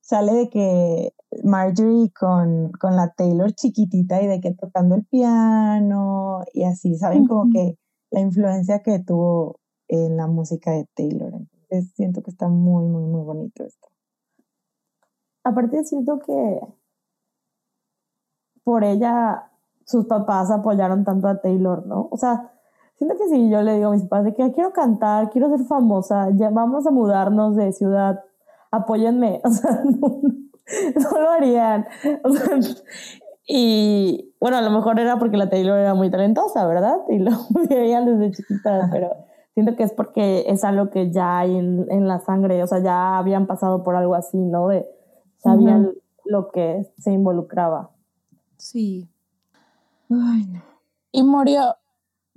[0.00, 1.12] sale de que
[1.44, 7.26] Marjorie con, con la Taylor chiquitita y de que tocando el piano y así, ¿saben?
[7.26, 7.76] Como que
[8.10, 11.34] la influencia que tuvo en la música de Taylor.
[11.34, 13.88] Entonces siento que está muy, muy, muy bonito esto.
[15.44, 16.60] Aparte siento que
[18.64, 19.50] por ella
[19.84, 22.08] sus papás apoyaron tanto a Taylor, ¿no?
[22.10, 22.57] O sea,
[22.98, 25.66] siento que si yo le digo a mis papás de que quiero cantar, quiero ser
[25.66, 28.20] famosa, ya vamos a mudarnos de ciudad,
[28.70, 31.86] apóyenme, o sea, no, no lo harían.
[32.24, 32.58] O sea,
[33.50, 36.98] y bueno, a lo mejor era porque la Taylor era muy talentosa, ¿verdad?
[37.08, 37.30] Y lo
[37.70, 39.10] veían desde chiquita, pero
[39.54, 42.80] siento que es porque es algo que ya hay en, en la sangre, o sea,
[42.80, 44.68] ya habían pasado por algo así, ¿no?
[44.68, 44.86] De,
[45.38, 45.92] sabían
[46.24, 47.90] lo que se involucraba.
[48.58, 49.08] Sí.
[50.10, 50.62] Ay, no.
[51.10, 51.76] Y murió,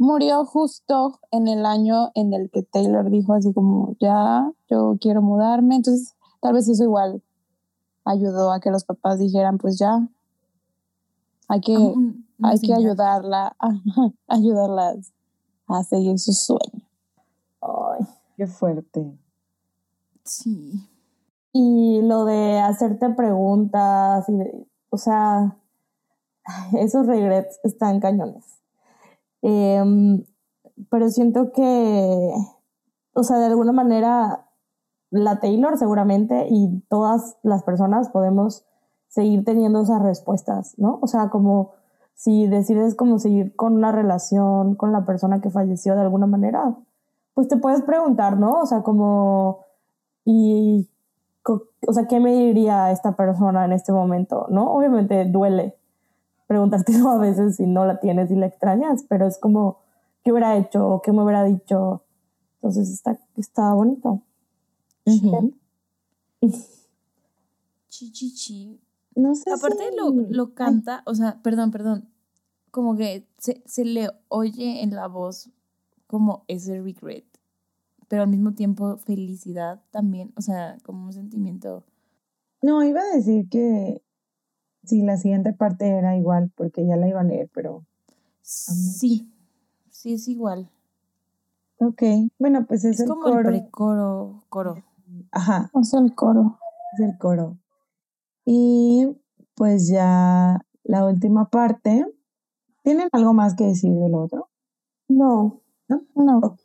[0.02, 5.22] murió justo en el año en el que Taylor dijo así como, ya, yo quiero
[5.22, 5.76] mudarme.
[5.76, 7.22] Entonces, tal vez eso igual
[8.04, 10.08] ayudó a que los papás dijeran, pues ya,
[11.48, 11.76] hay que,
[12.42, 13.70] hay que ayudarla, a,
[14.28, 15.14] ayudarlas
[15.68, 16.84] a seguir su sueño.
[17.62, 18.08] Ay.
[18.38, 19.16] Qué fuerte.
[20.24, 20.90] Sí.
[21.54, 25.58] Y lo de hacerte preguntas, y de- o sea,
[26.74, 28.61] esos regrets están cañones.
[29.42, 30.24] Em,
[30.90, 32.34] pero siento que,
[33.14, 34.48] o sea, de alguna manera,
[35.10, 38.66] la Taylor seguramente y todas las personas podemos
[39.08, 41.00] seguir teniendo esas respuestas, ¿no?
[41.02, 41.72] O sea, como
[42.14, 46.76] si decides como seguir con una relación con la persona que falleció de alguna manera,
[47.34, 48.62] pues te puedes preguntar, ¿no?
[48.62, 49.66] O sea, como,
[50.24, 50.88] y
[51.88, 54.46] o sea, ¿qué me diría esta persona en este momento?
[54.50, 54.72] ¿No?
[54.72, 55.81] Obviamente duele
[56.52, 59.80] preguntarte a veces si no la tienes y la extrañas, pero es como,
[60.24, 61.02] ¿qué hubiera hecho?
[61.04, 62.04] ¿Qué me hubiera dicho?
[62.56, 64.22] Entonces está, está bonito.
[65.06, 65.54] Ujú.
[67.90, 68.80] Chi, chi, chi.
[69.16, 72.10] No sé Aparte si- lo, lo canta, o sea, perdón, perdón,
[72.72, 75.50] como que se, se le oye en la voz
[76.08, 77.26] como ese regret,
[78.08, 81.84] pero al mismo tiempo felicidad también, o sea, como un sentimiento.
[82.62, 84.02] No, iba a decir que
[84.84, 87.86] sí, la siguiente parte era igual porque ya la iba a leer, pero
[88.42, 89.32] Sí,
[89.90, 90.70] sí es igual.
[91.80, 92.02] ok.
[92.40, 93.50] Bueno, pues es, Es el como el coro.
[93.50, 94.84] precoro, coro.
[95.32, 96.58] Ajá, O sea, el coro.
[96.94, 97.58] es el coro.
[98.46, 99.08] Y
[99.56, 102.06] pues ya la última parte.
[102.84, 104.50] ¿Tienen algo más que decir del otro?
[105.08, 105.62] No,
[106.16, 106.58] No.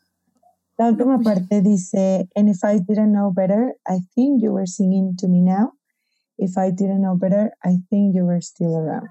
[0.78, 1.26] La última pues.
[1.40, 5.40] parte dice, and if I didn't know better, I think you were singing to me
[5.42, 5.72] now.
[6.38, 9.08] If I didn't know better, I think you were still around.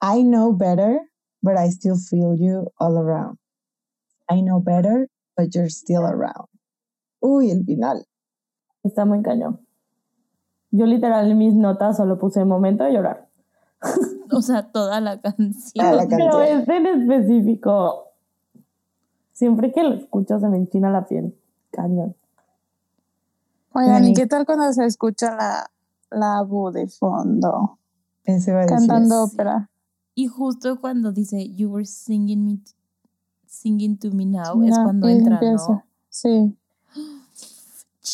[0.00, 1.00] I know better,
[1.42, 3.38] but I still feel you all around.
[4.30, 6.48] I know better, but you're still around.
[7.20, 8.04] Uy, el final.
[8.84, 9.66] está muy cañón.
[10.70, 13.28] Yo literal en mis notas solo puse momento de llorar.
[14.32, 15.84] O sea, toda la canción.
[15.84, 18.12] Ah, la Pero este en específico,
[19.32, 21.38] siempre que lo escucho se me enchina la piel.
[21.70, 22.16] Cañón.
[23.72, 24.04] Oigan.
[24.04, 25.70] ¿y qué tal cuando se escucha la,
[26.14, 27.78] la voz de fondo
[28.24, 28.76] Eso iba a decir.
[28.76, 29.70] cantando ópera?
[30.14, 32.58] Y justo cuando dice, you were singing me,
[33.46, 35.72] singing to me now, es cuando entra, empieza.
[35.72, 35.84] ¿no?
[36.08, 36.56] Sí.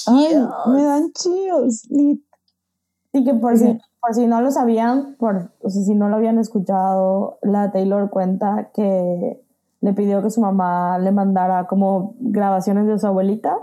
[0.06, 0.34] Ay,
[0.68, 1.86] me dan chills.
[1.90, 3.66] Y que por, Sí.
[3.66, 7.70] si, por si no lo sabían, por, o sea, si no lo habían escuchado, la
[7.72, 9.44] Taylor cuenta que
[9.80, 13.56] le pidió que su mamá le mandara como grabaciones de su abuelita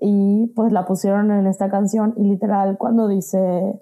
[0.00, 3.80] y pues la pusieron en esta canción y literal cuando dice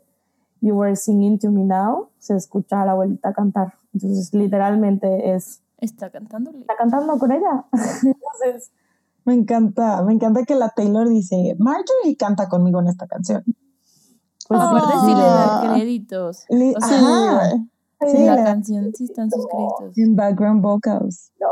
[0.61, 3.75] You were singing to me now, se escucha a la abuelita cantar.
[3.95, 6.59] Entonces literalmente es, Está cantándole.
[6.61, 7.65] está cantando con ella.
[7.73, 8.73] Entonces,
[9.25, 13.45] Me encanta, me encanta que la Taylor dice, Marjorie canta conmigo en esta canción.
[14.49, 15.61] pues Aparte sí, sí le Ah.
[15.63, 16.45] da créditos.
[16.49, 17.51] Li- O sea, Ajá.
[18.01, 19.99] En sí, la le canción sí están sus créditos.
[19.99, 21.31] en background vocals.
[21.41, 21.47] no.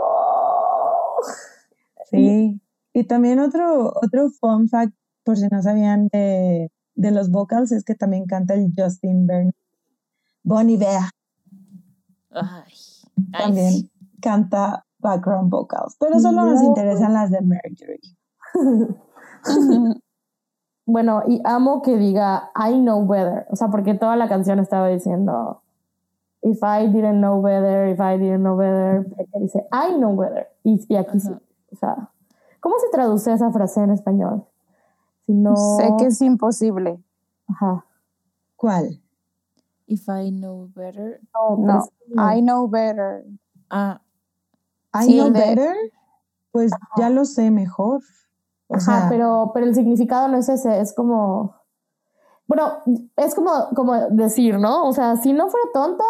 [2.10, 2.60] Sí.
[2.96, 7.84] Y también otro, otro fun fact, por si no sabían, de, de los vocals, es
[7.84, 9.52] que también canta el Justin Bieber.
[10.42, 11.10] Bonnie Bea
[12.30, 12.72] Ay,
[13.32, 13.90] también
[14.22, 16.68] canta background vocals, pero solo nos No.
[16.68, 18.16] interesan las de Marjorie.
[20.88, 23.46] Bueno, y amo que diga I know better.
[23.50, 25.60] O sea, porque toda la canción estaba diciendo
[26.42, 29.04] If I didn't know better, if I didn't know better.
[29.40, 30.46] Dice I know better.
[30.62, 31.32] Y, y aquí sí.
[31.72, 32.08] O sea,
[32.60, 34.44] ¿cómo se traduce esa frase en español?
[35.26, 35.56] Si no.
[35.56, 37.02] Sé que es imposible.
[37.48, 37.84] Ajá.
[38.56, 39.00] ¿Cuál?
[39.86, 41.20] If I know better.
[41.34, 41.56] No,
[42.08, 42.32] No.
[42.32, 43.24] I know better.
[43.70, 44.00] Ah,
[44.94, 45.76] I Sí, know de- better.
[46.52, 48.00] pues ya lo sé mejor.
[48.68, 51.54] O Ajá, sea, pero, pero el significado no es ese, es como.
[52.48, 52.78] Bueno,
[53.16, 54.86] es como, como decir, ¿no?
[54.88, 56.04] O sea, si no fuera tonta,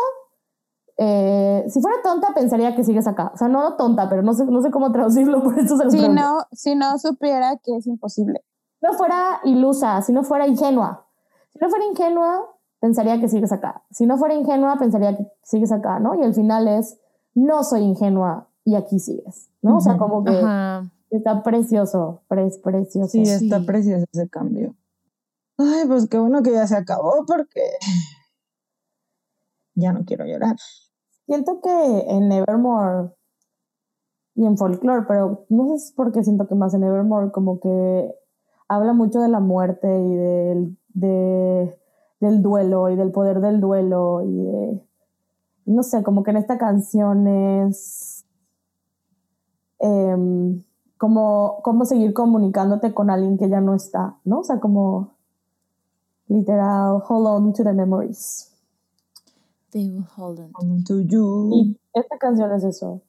[0.99, 3.30] eh, si fuera tonta, pensaría que sigues acá.
[3.34, 5.99] O sea, no tonta, pero no sé, no sé cómo traducirlo, por eso se Si
[5.99, 6.22] pregunto.
[6.22, 8.44] no, si no supiera que es imposible.
[8.80, 11.07] Si no fuera ilusa, si no fuera ingenua.
[11.53, 12.47] Si no fuera ingenua,
[12.80, 13.82] pensaría que sigues acá.
[13.90, 16.14] Si no fuera ingenua, pensaría que sigues acá, ¿no?
[16.14, 16.99] Y al final es,
[17.34, 19.76] no soy ingenua y aquí sigues, ¿no?
[19.78, 20.90] O sea, como que Ajá.
[21.11, 23.09] está precioso, pre- precioso.
[23.11, 23.66] sí, está Sí.
[23.66, 24.74] precioso ese cambio.
[25.59, 27.62] Ay, pues qué bueno que ya se acabó porque
[29.74, 30.57] ya no quiero llorar.
[31.27, 31.70] Siento que
[32.09, 33.11] en Nevermore
[34.35, 37.59] y en Folklore, pero no sé si es porque siento que más en Nevermore como
[37.61, 38.14] que
[38.68, 41.79] habla mucho de la muerte y del, de-
[42.20, 44.83] del duelo y del poder del duelo y de,
[45.66, 48.24] no sé, como que en esta canción es
[49.79, 50.62] em,
[50.99, 54.41] como, como seguir comunicándote con alguien que ya no está, ¿no?
[54.41, 55.14] O sea, como
[56.29, 58.56] literal, hold on to the memories.
[59.73, 60.53] They will hold on.
[60.55, 61.51] On to you.
[61.53, 63.03] Y esta canción es eso.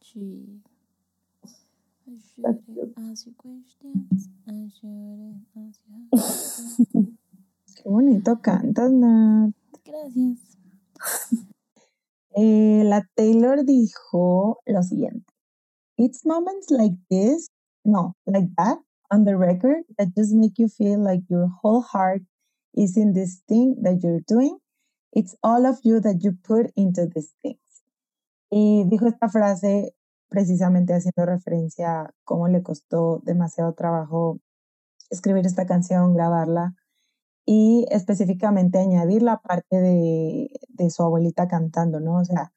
[0.00, 0.60] She-
[2.06, 4.28] I That's shouldn't ask you questions.
[4.48, 7.16] I shouldn't ask you-
[7.76, 9.52] Qué bonito cantas, Nat.
[9.84, 10.38] Gracias.
[12.36, 15.26] Eh, la Taylor dijo lo siguiente.
[15.96, 17.48] It's moments like this,
[17.84, 18.78] no, like that,
[19.10, 22.22] on the record, that just make you feel like your whole heart
[22.72, 24.56] is in this thing that you're doing.
[25.12, 27.58] It's all of you that you put into these things.
[28.50, 29.94] Y dijo esta frase
[30.28, 34.38] precisamente haciendo referencia a cómo le costó demasiado trabajo
[35.10, 36.74] escribir esta canción, grabarla
[37.44, 42.18] y específicamente añadir la parte de, de su abuelita cantando, ¿no?
[42.18, 42.52] O sea,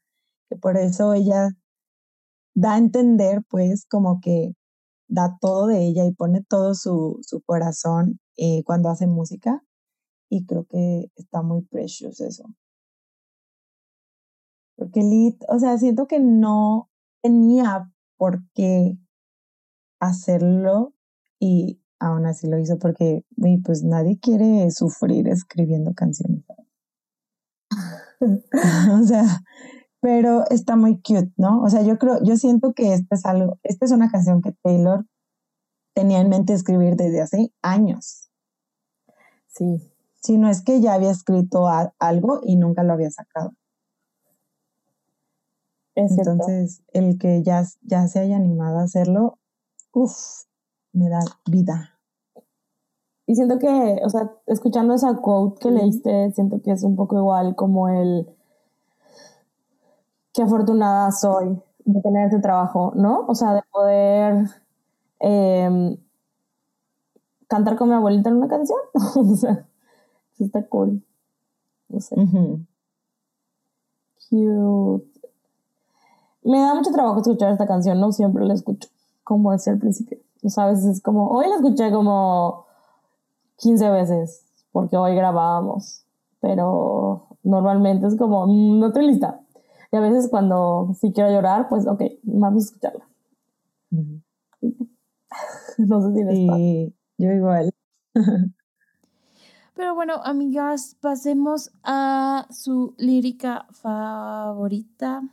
[0.49, 1.49] que por eso ella
[2.53, 4.53] da a entender, pues, como que
[5.07, 9.63] da todo de ella y pone todo su, su corazón eh, cuando hace música.
[10.33, 12.43] Y creo que está muy precious eso.
[14.75, 16.89] Porque Lit, o sea, siento que no
[17.21, 18.97] tenía por qué
[19.99, 20.95] hacerlo
[21.39, 23.23] y aún así lo hizo porque,
[23.63, 26.43] pues nadie quiere sufrir escribiendo canciones.
[28.19, 29.43] o sea,
[30.01, 31.61] pero está muy cute, ¿no?
[31.61, 34.53] O sea, yo creo, yo siento que esta es algo, esta es una canción que
[34.63, 35.05] Taylor
[35.93, 38.31] tenía en mente escribir desde hace años.
[39.45, 39.92] Sí.
[40.23, 43.51] Si no es que ya había escrito a- algo y nunca lo había sacado.
[45.95, 46.31] Es cierto.
[46.31, 49.37] Entonces, el que ya, ya se haya animado a hacerlo,
[49.91, 50.45] uff,
[50.93, 51.99] me da vida.
[53.25, 57.17] Y siento que, o sea, escuchando esa quote que leíste, siento que es un poco
[57.17, 58.27] igual como el
[60.33, 63.25] qué afortunada soy de tener este trabajo, ¿no?
[63.27, 64.45] O sea, de poder
[65.19, 65.97] em,
[67.47, 68.79] cantar con mi abuelita en una canción.
[69.15, 69.67] o sea,
[70.33, 71.01] eso está cool.
[71.89, 72.15] No sé.
[74.29, 75.05] Cute.
[76.43, 78.89] Me da mucho trabajo escuchar esta canción, no siempre la escucho,
[79.23, 80.17] como decía al principio.
[80.43, 82.65] O sea, a veces es como, hoy la escuché como
[83.57, 86.03] 15 veces, porque hoy grabábamos,
[86.41, 89.39] pero normalmente es como, "Mm, no estoy lista.
[89.91, 93.05] Y a veces cuando sí quiero llorar, pues ok, vamos a escucharla.
[95.79, 96.57] No sé si les pasa.
[96.57, 97.71] Sí, yo igual.
[99.75, 105.23] Pero bueno, amigas, pasemos a su lírica favorita.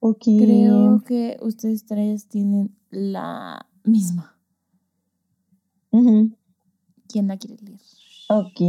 [0.00, 0.24] Ok.
[0.24, 4.36] Creo que ustedes tres tienen la misma.
[5.90, 7.80] ¿Quién la quiere leer?
[8.28, 8.60] Ok.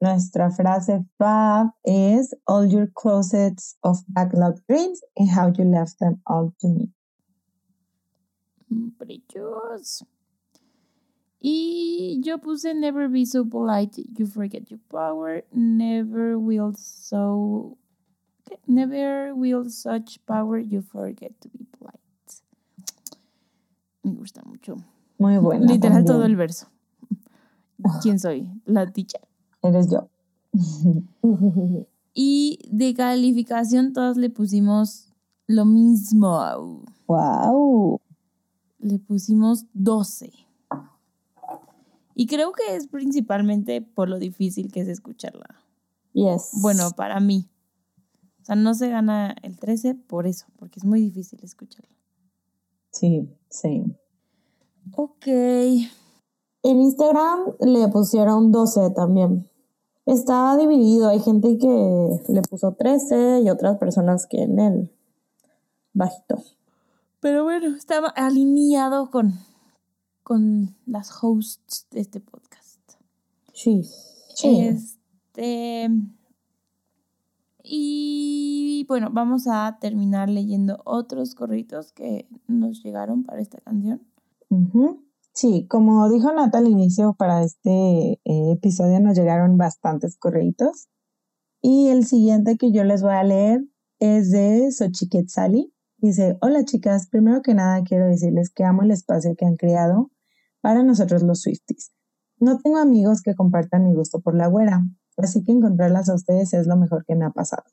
[0.00, 6.20] Nuestra frase fab es all your closets of backlog dreams and how you left them
[6.24, 6.92] all to me.
[8.68, 10.04] Brillos.
[11.40, 17.76] Y yo puse never be so polite, you forget your power, never will so
[18.66, 22.00] never will such power you forget to be polite.
[24.02, 24.76] Me gusta mucho.
[25.18, 25.66] Muy buena.
[25.66, 26.66] Literal todo el verso.
[28.02, 28.48] ¿Quién soy?
[28.64, 29.20] La teacher.
[29.62, 30.08] Eres yo.
[32.20, 35.14] Y de calificación todas le pusimos
[35.46, 36.82] lo mismo.
[37.06, 38.00] wow.
[38.80, 40.32] Le pusimos 12.
[42.18, 45.54] Y creo que es principalmente por lo difícil que es escucharla.
[46.14, 46.50] Yes.
[46.60, 47.48] Bueno, para mí.
[48.42, 51.94] O sea, no se gana el 13 por eso, porque es muy difícil escucharla.
[52.90, 53.84] Sí, sí.
[54.96, 55.28] Ok.
[55.28, 55.86] En
[56.64, 59.48] Instagram le pusieron 12 también.
[60.04, 64.92] Está dividido, hay gente que le puso 13 y otras personas que en el
[65.92, 66.42] bajito.
[67.20, 69.34] Pero bueno, estaba alineado con,
[70.28, 72.82] con las hosts de este podcast.
[73.54, 73.80] Sí.
[74.44, 75.88] Este.
[77.64, 84.02] Y bueno, vamos a terminar leyendo otros corritos que nos llegaron para esta canción.
[85.32, 90.88] Sí, como dijo Nata al inicio, para este eh, episodio nos llegaron bastantes correitos.
[91.62, 93.64] Y el siguiente que yo les voy a leer
[93.98, 95.72] es de Xochiquetzali.
[95.96, 100.10] Dice, hola chicas, primero que nada quiero decirles que amo el espacio que han creado
[100.60, 101.92] para nosotros los Swifties.
[102.40, 104.82] No tengo amigos que compartan mi gusto por la güera,
[105.16, 107.64] así que encontrarlas a ustedes es lo mejor que me ha pasado.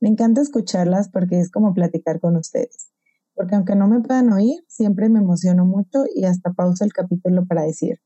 [0.00, 2.90] Me encanta escucharlas porque es como platicar con ustedes,
[3.34, 7.44] porque aunque no me puedan oír, siempre me emociono mucho y hasta pauso el capítulo
[7.46, 8.00] para decir,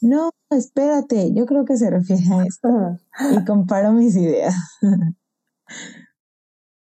[0.00, 2.68] no, espérate, yo creo que se refiere a esto
[3.32, 4.54] y comparo mis ideas.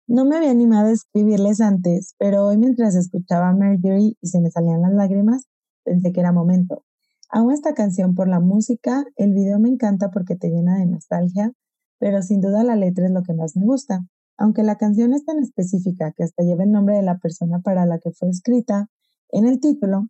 [0.06, 4.38] No me había animado a escribirles antes, pero hoy mientras escuchaba a Marjorie y se
[4.38, 5.48] me salían las lágrimas,
[5.84, 6.84] pensé que era momento.
[7.30, 11.52] Amo esta canción por la música, el video me encanta porque te llena de nostalgia,
[11.98, 14.04] pero sin duda la letra es lo que más me gusta.
[14.36, 17.86] Aunque la canción es tan específica que hasta lleva el nombre de la persona para
[17.86, 18.88] la que fue escrita
[19.30, 20.08] en el título,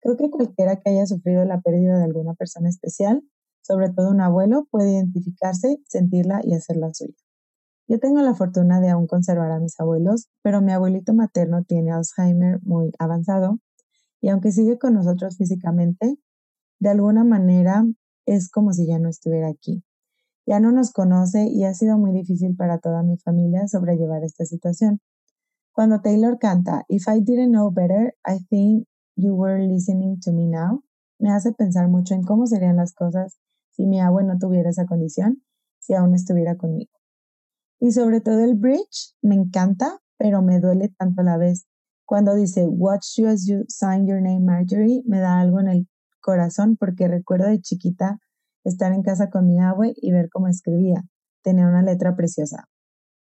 [0.00, 3.22] creo que cualquiera que haya sufrido la pérdida de alguna persona especial,
[3.62, 7.16] sobre todo un abuelo, puede identificarse, sentirla y hacerla suya.
[7.88, 11.92] Yo tengo la fortuna de aún conservar a mis abuelos, pero mi abuelito materno tiene
[11.92, 13.60] Alzheimer muy avanzado
[14.20, 16.18] y aunque sigue con nosotros físicamente,
[16.78, 17.84] de alguna manera
[18.26, 19.82] es como si ya no estuviera aquí.
[20.46, 24.44] Ya no nos conoce y ha sido muy difícil para toda mi familia sobrellevar esta
[24.44, 25.00] situación.
[25.72, 28.86] Cuando Taylor canta If I didn't know better, I think
[29.16, 30.82] you were listening to me now,
[31.18, 33.38] me hace pensar mucho en cómo serían las cosas
[33.72, 35.42] si mi abuelo no tuviera esa condición,
[35.78, 36.92] si aún estuviera conmigo.
[37.78, 41.66] Y sobre todo el bridge me encanta, pero me duele tanto a la vez.
[42.06, 45.88] Cuando dice Watch you as you sign your name Marjorie, me da algo en el
[46.20, 48.20] corazón porque recuerdo de chiquita
[48.64, 51.02] estar en casa con mi abue y ver cómo escribía.
[51.42, 52.68] Tenía una letra preciosa.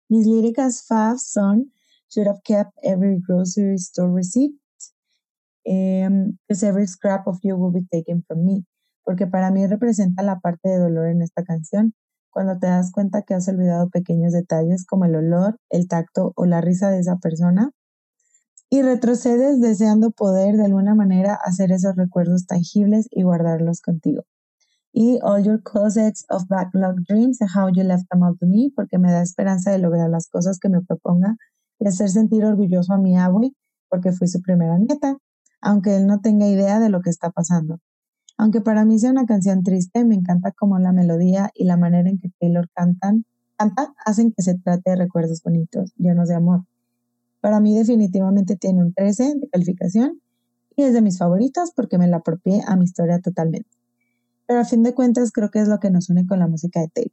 [0.09, 1.71] Mis líricas fav son
[2.09, 4.53] Should have kept every grocery store receipt,
[5.63, 8.65] because every scrap of you will be taken from me,
[9.05, 11.93] porque para mí representa la parte de dolor en esta canción
[12.29, 16.45] cuando te das cuenta que has olvidado pequeños detalles como el olor, el tacto o
[16.45, 17.71] la risa de esa persona
[18.73, 24.23] y retrocedes deseando poder de alguna manera hacer esos recuerdos tangibles y guardarlos contigo.
[24.93, 28.71] Y all your closets of backlog dreams and how you left them all to me,
[28.73, 31.35] porque me da esperanza de lograr las cosas que me proponga
[31.79, 33.51] y hacer sentir orgulloso a mi abue,
[33.89, 35.17] porque fui su primera nieta,
[35.59, 37.79] aunque él no tenga idea de lo que está pasando.
[38.37, 42.09] Aunque para mí sea una canción triste, me encanta como la melodía y la manera
[42.09, 43.25] en que Taylor cantan,
[43.57, 46.63] canta hacen que se trate de recuerdos bonitos, llenos de amor.
[47.41, 50.21] Para mí definitivamente tiene un 13 de calificación
[50.75, 53.69] y es de mis favoritas porque me la apropié a mi historia totalmente.
[54.45, 56.79] Pero a fin de cuentas creo que es lo que nos une con la música
[56.79, 57.11] de Taylor.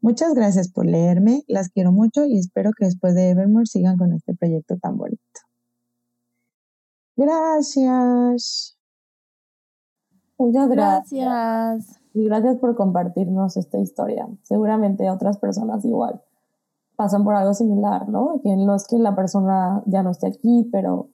[0.00, 4.14] Muchas gracias por leerme, las quiero mucho y espero que después de Evermore sigan con
[4.14, 5.20] este proyecto tan bonito.
[7.16, 8.78] Gracias.
[10.38, 11.26] Muchas gracias.
[11.26, 12.00] Gracias.
[12.14, 14.26] Y gracias por compartirnos esta historia.
[14.42, 16.22] Seguramente otras personas igual
[17.00, 18.42] pasan por algo similar, ¿no?
[18.42, 21.08] Que no es que la persona ya no esté aquí, pero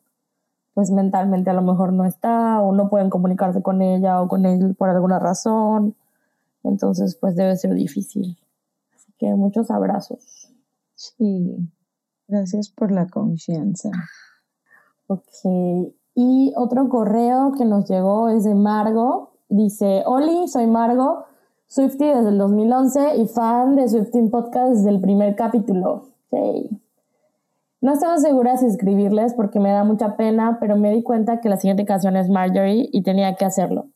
[0.75, 4.47] pues mentalmente a lo mejor no está o no pueden comunicarse con ella o con
[4.47, 5.95] él por alguna razón.
[6.65, 8.37] Entonces, pues debe ser difícil.
[8.97, 10.53] Así que muchos abrazos.
[10.97, 11.57] Sí,
[12.27, 13.93] gracias por la confianza.
[15.07, 19.31] Ok, y otro correo que nos llegó es de Margo.
[19.49, 21.27] Dice, Oli, soy Margo,
[21.69, 26.07] Swifty desde el 2011 y fan de Swifty Podcast desde el primer capítulo.
[27.81, 31.49] No estaba segura si escribirles porque me da mucha pena, pero me di cuenta que
[31.49, 33.87] la siguiente canción es Marjorie y tenía que hacerlo.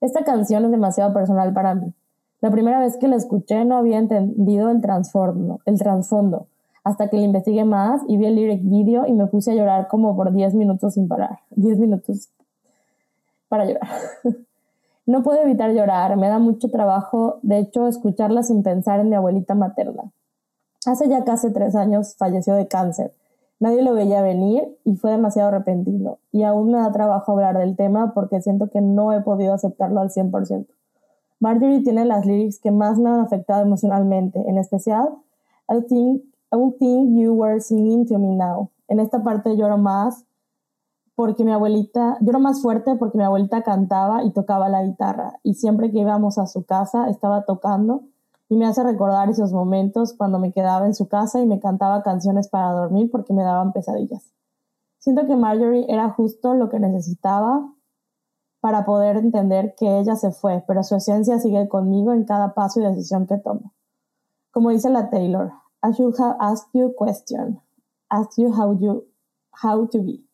[0.00, 1.92] Esta canción es demasiado personal para mí.
[2.40, 4.80] La primera vez que la escuché no había entendido el
[5.66, 6.46] el trasfondo
[6.84, 9.88] hasta que le investigué más y vi el lyric video y me puse a llorar
[9.88, 11.40] como por 10 minutos sin parar.
[11.50, 12.30] 10 minutos
[13.48, 13.88] para llorar.
[15.10, 19.16] no puedo evitar llorar, me da mucho trabajo, de hecho, escucharla sin pensar en mi
[19.16, 20.12] abuelita materna.
[20.86, 23.12] Hace ya casi tres años falleció de cáncer.
[23.58, 26.18] Nadie lo veía venir y fue demasiado repentino.
[26.32, 30.00] Y aún me da trabajo hablar del tema porque siento que no he podido aceptarlo
[30.00, 30.66] al 100%.
[31.40, 35.08] Marjorie tiene las lyrics que más me han afectado emocionalmente, en especial
[35.68, 36.22] I think
[36.52, 38.70] I think you were singing to me now.
[38.88, 40.24] En esta parte lloro más
[41.20, 45.52] porque mi abuelita, lloro más fuerte porque mi abuelita cantaba y tocaba la guitarra y
[45.52, 48.04] siempre que íbamos a su casa estaba tocando
[48.48, 52.02] y me hace recordar esos momentos cuando me quedaba en su casa y me cantaba
[52.02, 54.32] canciones para dormir porque me daban pesadillas.
[54.98, 57.70] Siento que Marjorie era justo lo que necesitaba
[58.60, 62.80] para poder entender que ella se fue, pero su esencia sigue conmigo en cada paso
[62.80, 63.74] y decisión que tomo.
[64.52, 65.52] Como dice la Taylor,
[65.82, 67.60] I should have asked you a question,
[68.08, 69.04] asked you how, you
[69.62, 70.24] how to be,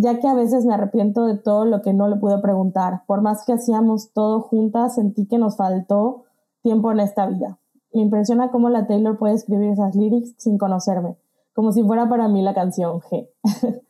[0.00, 3.02] ya que a veces me arrepiento de todo lo que no le pude preguntar.
[3.06, 6.24] Por más que hacíamos todo juntas, sentí que nos faltó
[6.62, 7.58] tiempo en esta vida.
[7.92, 11.16] Me impresiona cómo la Taylor puede escribir esas lyrics sin conocerme,
[11.54, 13.28] como si fuera para mí la canción G.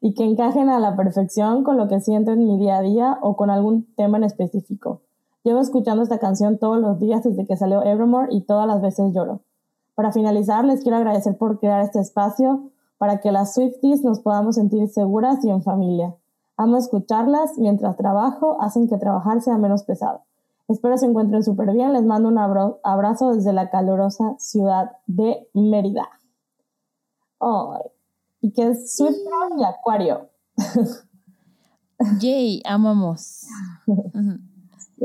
[0.00, 3.18] y que encajen a la perfección con lo que siento en mi día a día
[3.20, 5.02] o con algún tema en específico.
[5.44, 9.12] Llevo escuchando esta canción todos los días desde que salió Evermore y todas las veces
[9.14, 9.40] lloro.
[9.94, 14.56] Para finalizar, les quiero agradecer por crear este espacio para que las Swifties nos podamos
[14.56, 16.14] sentir seguras y en familia.
[16.58, 20.20] Amo escucharlas mientras trabajo, hacen que trabajar sea menos pesado.
[20.68, 21.94] Espero se encuentren súper bien.
[21.94, 26.10] Les mando un abrazo desde la calurosa ciudad de Mérida.
[27.40, 27.90] Ay,
[28.42, 29.16] y que es Swift
[29.56, 30.28] y Acuario.
[32.20, 33.46] Yay, amamos.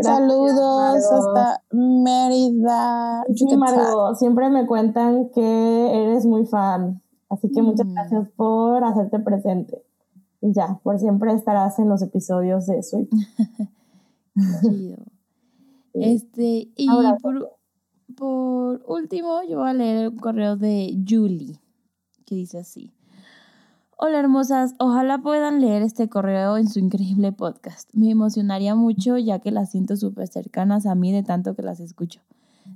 [0.01, 3.23] Saludos hasta Mérida.
[3.34, 7.01] Sí, Margo, siempre me cuentan que eres muy fan.
[7.30, 7.93] Así que muchas mm.
[7.93, 9.84] gracias por hacerte presente.
[10.41, 13.10] Y ya, por siempre estarás en los episodios de Sweet.
[15.97, 16.89] Este, y
[17.22, 17.57] por,
[18.18, 21.57] por último, yo voy a leer el correo de Julie,
[22.26, 22.93] que dice así.
[23.97, 27.89] Hola hermosas, ojalá puedan leer este correo en su increíble podcast.
[27.93, 31.80] Me emocionaría mucho ya que las siento súper cercanas a mí de tanto que las
[31.80, 32.19] escucho.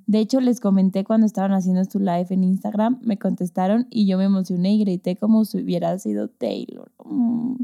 [0.10, 4.18] De hecho, les comenté cuando estaban haciendo su live en Instagram, me contestaron y yo
[4.18, 6.91] me emocioné y grité como si hubiera sido Taylor.
[7.06, 7.57] Mm.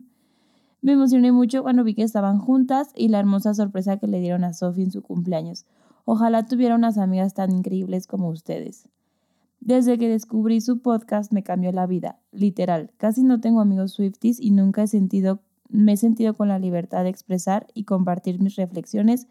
[0.84, 4.44] Me emocioné mucho cuando vi que estaban juntas y la hermosa sorpresa que le dieron
[4.44, 5.66] a Sophie en su cumpleaños.
[6.06, 8.90] Ojalá tuviera unas amigas tan increíbles como ustedes.
[9.60, 12.92] Desde que descubrí su podcast me cambió la vida, literal.
[12.98, 17.06] Casi no tengo amigos Swifties y nunca he sentido, me he sentido con la libertad
[17.06, 19.26] de expresar y compartir mis reflexiones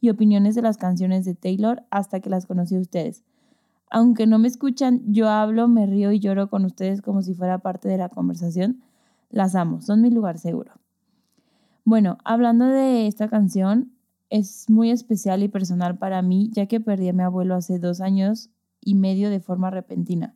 [0.00, 3.24] y opiniones de las canciones de Taylor hasta que las conocí a ustedes.
[3.90, 7.58] Aunque no me escuchan, yo hablo, me río y lloro con ustedes como si fuera
[7.58, 8.80] parte de la conversación.
[9.30, 10.72] Las amo, son mi lugar seguro.
[11.84, 13.92] Bueno, hablando de esta canción,
[14.28, 18.00] es muy especial y personal para mí, ya que perdí a mi abuelo hace dos
[18.00, 18.50] años
[18.80, 20.34] y medio de forma repentina,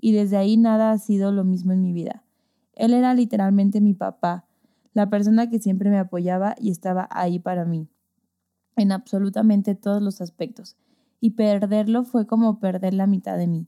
[0.00, 2.24] y desde ahí nada ha sido lo mismo en mi vida.
[2.74, 4.46] Él era literalmente mi papá,
[4.92, 7.88] la persona que siempre me apoyaba y estaba ahí para mí,
[8.82, 10.76] en absolutamente todos los aspectos,
[11.20, 13.66] y perderlo fue como perder la mitad de mí.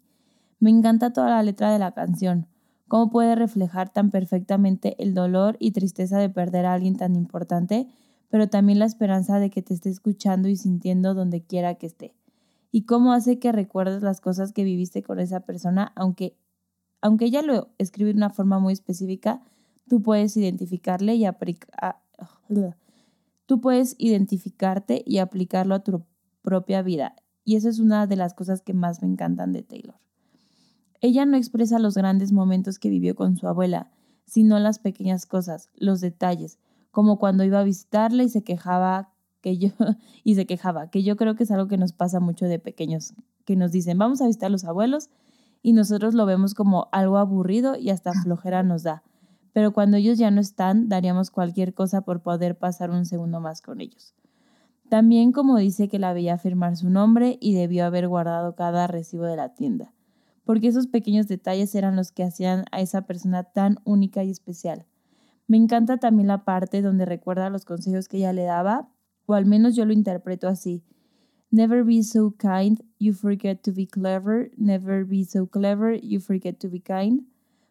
[0.59, 2.47] Me encanta toda la letra de la canción,
[2.89, 7.89] cómo puede reflejar tan perfectamente el dolor y tristeza de perder a alguien tan importante,
[8.29, 12.15] pero también la esperanza de que te esté escuchando y sintiendo donde quiera que esté
[12.73, 16.37] y cómo hace que recuerdes las cosas que viviste con esa persona, aunque,
[17.01, 19.43] aunque ella lo escribe de una forma muy específica,
[19.89, 22.01] tú puedes identificarle y aplicar...
[23.51, 26.05] Tú puedes identificarte y aplicarlo a tu
[26.41, 27.17] propia vida.
[27.43, 29.97] Y eso es una de las cosas que más me encantan de Taylor.
[31.01, 33.91] Ella no expresa los grandes momentos que vivió con su abuela,
[34.25, 36.61] sino las pequeñas cosas, los detalles,
[36.93, 39.71] como cuando iba a visitarle y se quejaba que yo,
[40.23, 43.15] y se quejaba, que yo creo que es algo que nos pasa mucho de pequeños,
[43.45, 45.11] que nos dicen, vamos a visitar a los abuelos
[45.61, 49.03] y nosotros lo vemos como algo aburrido y hasta flojera nos da.
[49.53, 53.63] Pero cuando ellos ya no están, daríamos cualquier cosa por poder pasar un segundo más
[53.63, 54.15] con ellos.
[54.89, 59.25] También como dice que la veía firmar su nombre y debió haber guardado cada recibo
[59.25, 59.93] de la tienda,
[60.45, 64.87] porque esos pequeños detalles eran los que hacían a esa persona tan única y especial.
[65.47, 68.89] Me encanta también la parte donde recuerda los consejos que ella le daba
[69.27, 70.83] o al menos yo lo interpreto así.
[71.53, 74.51] Never be so kind, you forget to be clever.
[74.57, 77.23] Never be so clever, you forget to be kind.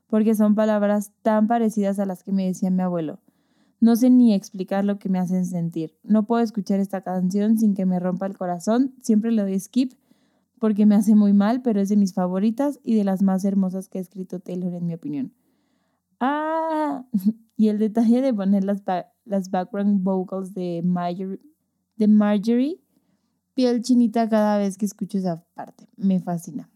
[0.09, 3.19] Porque son palabras tan parecidas a las que me decía mi abuelo.
[3.79, 5.95] No sé ni explicar lo que me hacen sentir.
[6.03, 8.93] No puedo escuchar esta canción sin que me rompa el corazón.
[9.01, 9.93] Siempre le doy skip
[10.59, 13.87] porque me hace muy mal, pero es de mis favoritas y de las más hermosas
[13.87, 15.33] que ha escrito Taylor en mi opinión.
[16.19, 17.05] Ah,
[17.55, 18.83] y el detalle de poner las,
[19.23, 21.39] las background vocals de Marjorie,
[21.95, 22.81] de Marjorie,
[23.53, 25.87] piel chinita cada vez que escucho esa parte.
[25.95, 26.69] Me fascina.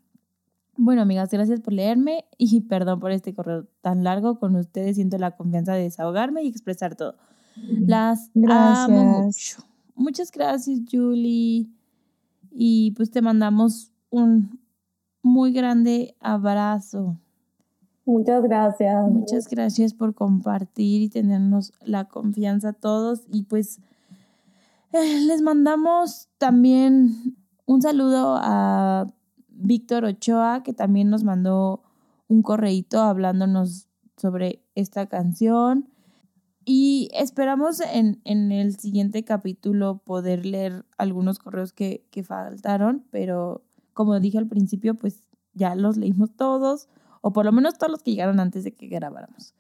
[0.75, 4.39] Bueno, amigas, gracias por leerme y perdón por este correo tan largo.
[4.39, 7.15] Con ustedes siento la confianza de desahogarme y expresar todo.
[7.55, 9.63] Las amo mucho.
[9.95, 11.67] Muchas gracias, Julie.
[12.51, 14.59] Y pues te mandamos un
[15.21, 17.17] muy grande abrazo.
[18.05, 19.09] Muchas gracias.
[19.09, 23.21] Muchas gracias por compartir y tenernos la confianza a todos.
[23.31, 23.79] Y pues
[24.91, 29.07] eh, les mandamos también un saludo a
[29.63, 31.83] Víctor Ochoa, que también nos mandó
[32.27, 33.87] un correíto hablándonos
[34.17, 35.89] sobre esta canción.
[36.65, 43.63] Y esperamos en, el siguiente capítulo poder leer algunos correos que, que faltaron, pero
[43.93, 45.23] como dije al principio, pues
[45.53, 46.87] ya los leímos todos,
[47.21, 49.53] o por lo menos todos los que llegaron antes de que grabáramos.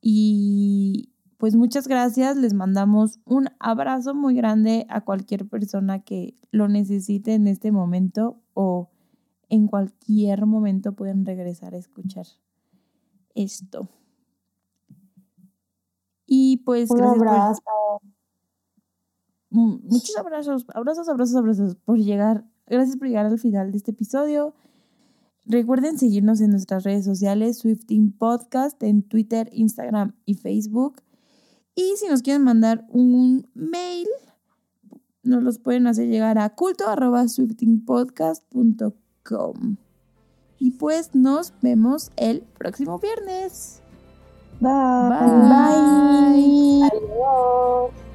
[0.00, 6.68] Y pues muchas gracias, les mandamos un abrazo muy grande a cualquier persona que lo
[6.68, 8.90] necesite en este momento o
[9.48, 12.26] en cualquier momento pueden regresar a escuchar
[13.34, 13.88] esto.
[16.26, 16.90] Y pues...
[16.90, 17.62] Un abrazo.
[19.50, 22.44] Muchos abrazos, abrazos, abrazos, abrazos por llegar.
[22.66, 24.54] Gracias por llegar al final de este episodio.
[25.46, 31.00] Recuerden seguirnos en nuestras redes sociales, Swifting Podcast, en Twitter, Instagram y Facebook.
[31.74, 34.06] Y si nos quieren mandar un mail,
[35.22, 39.07] nos los pueden hacer llegar a culto.swiftingpodcast.com.
[40.58, 43.80] Y pues nos vemos el próximo viernes.
[44.60, 44.70] Bye.
[45.50, 46.82] Bye.
[46.90, 48.07] Adiós.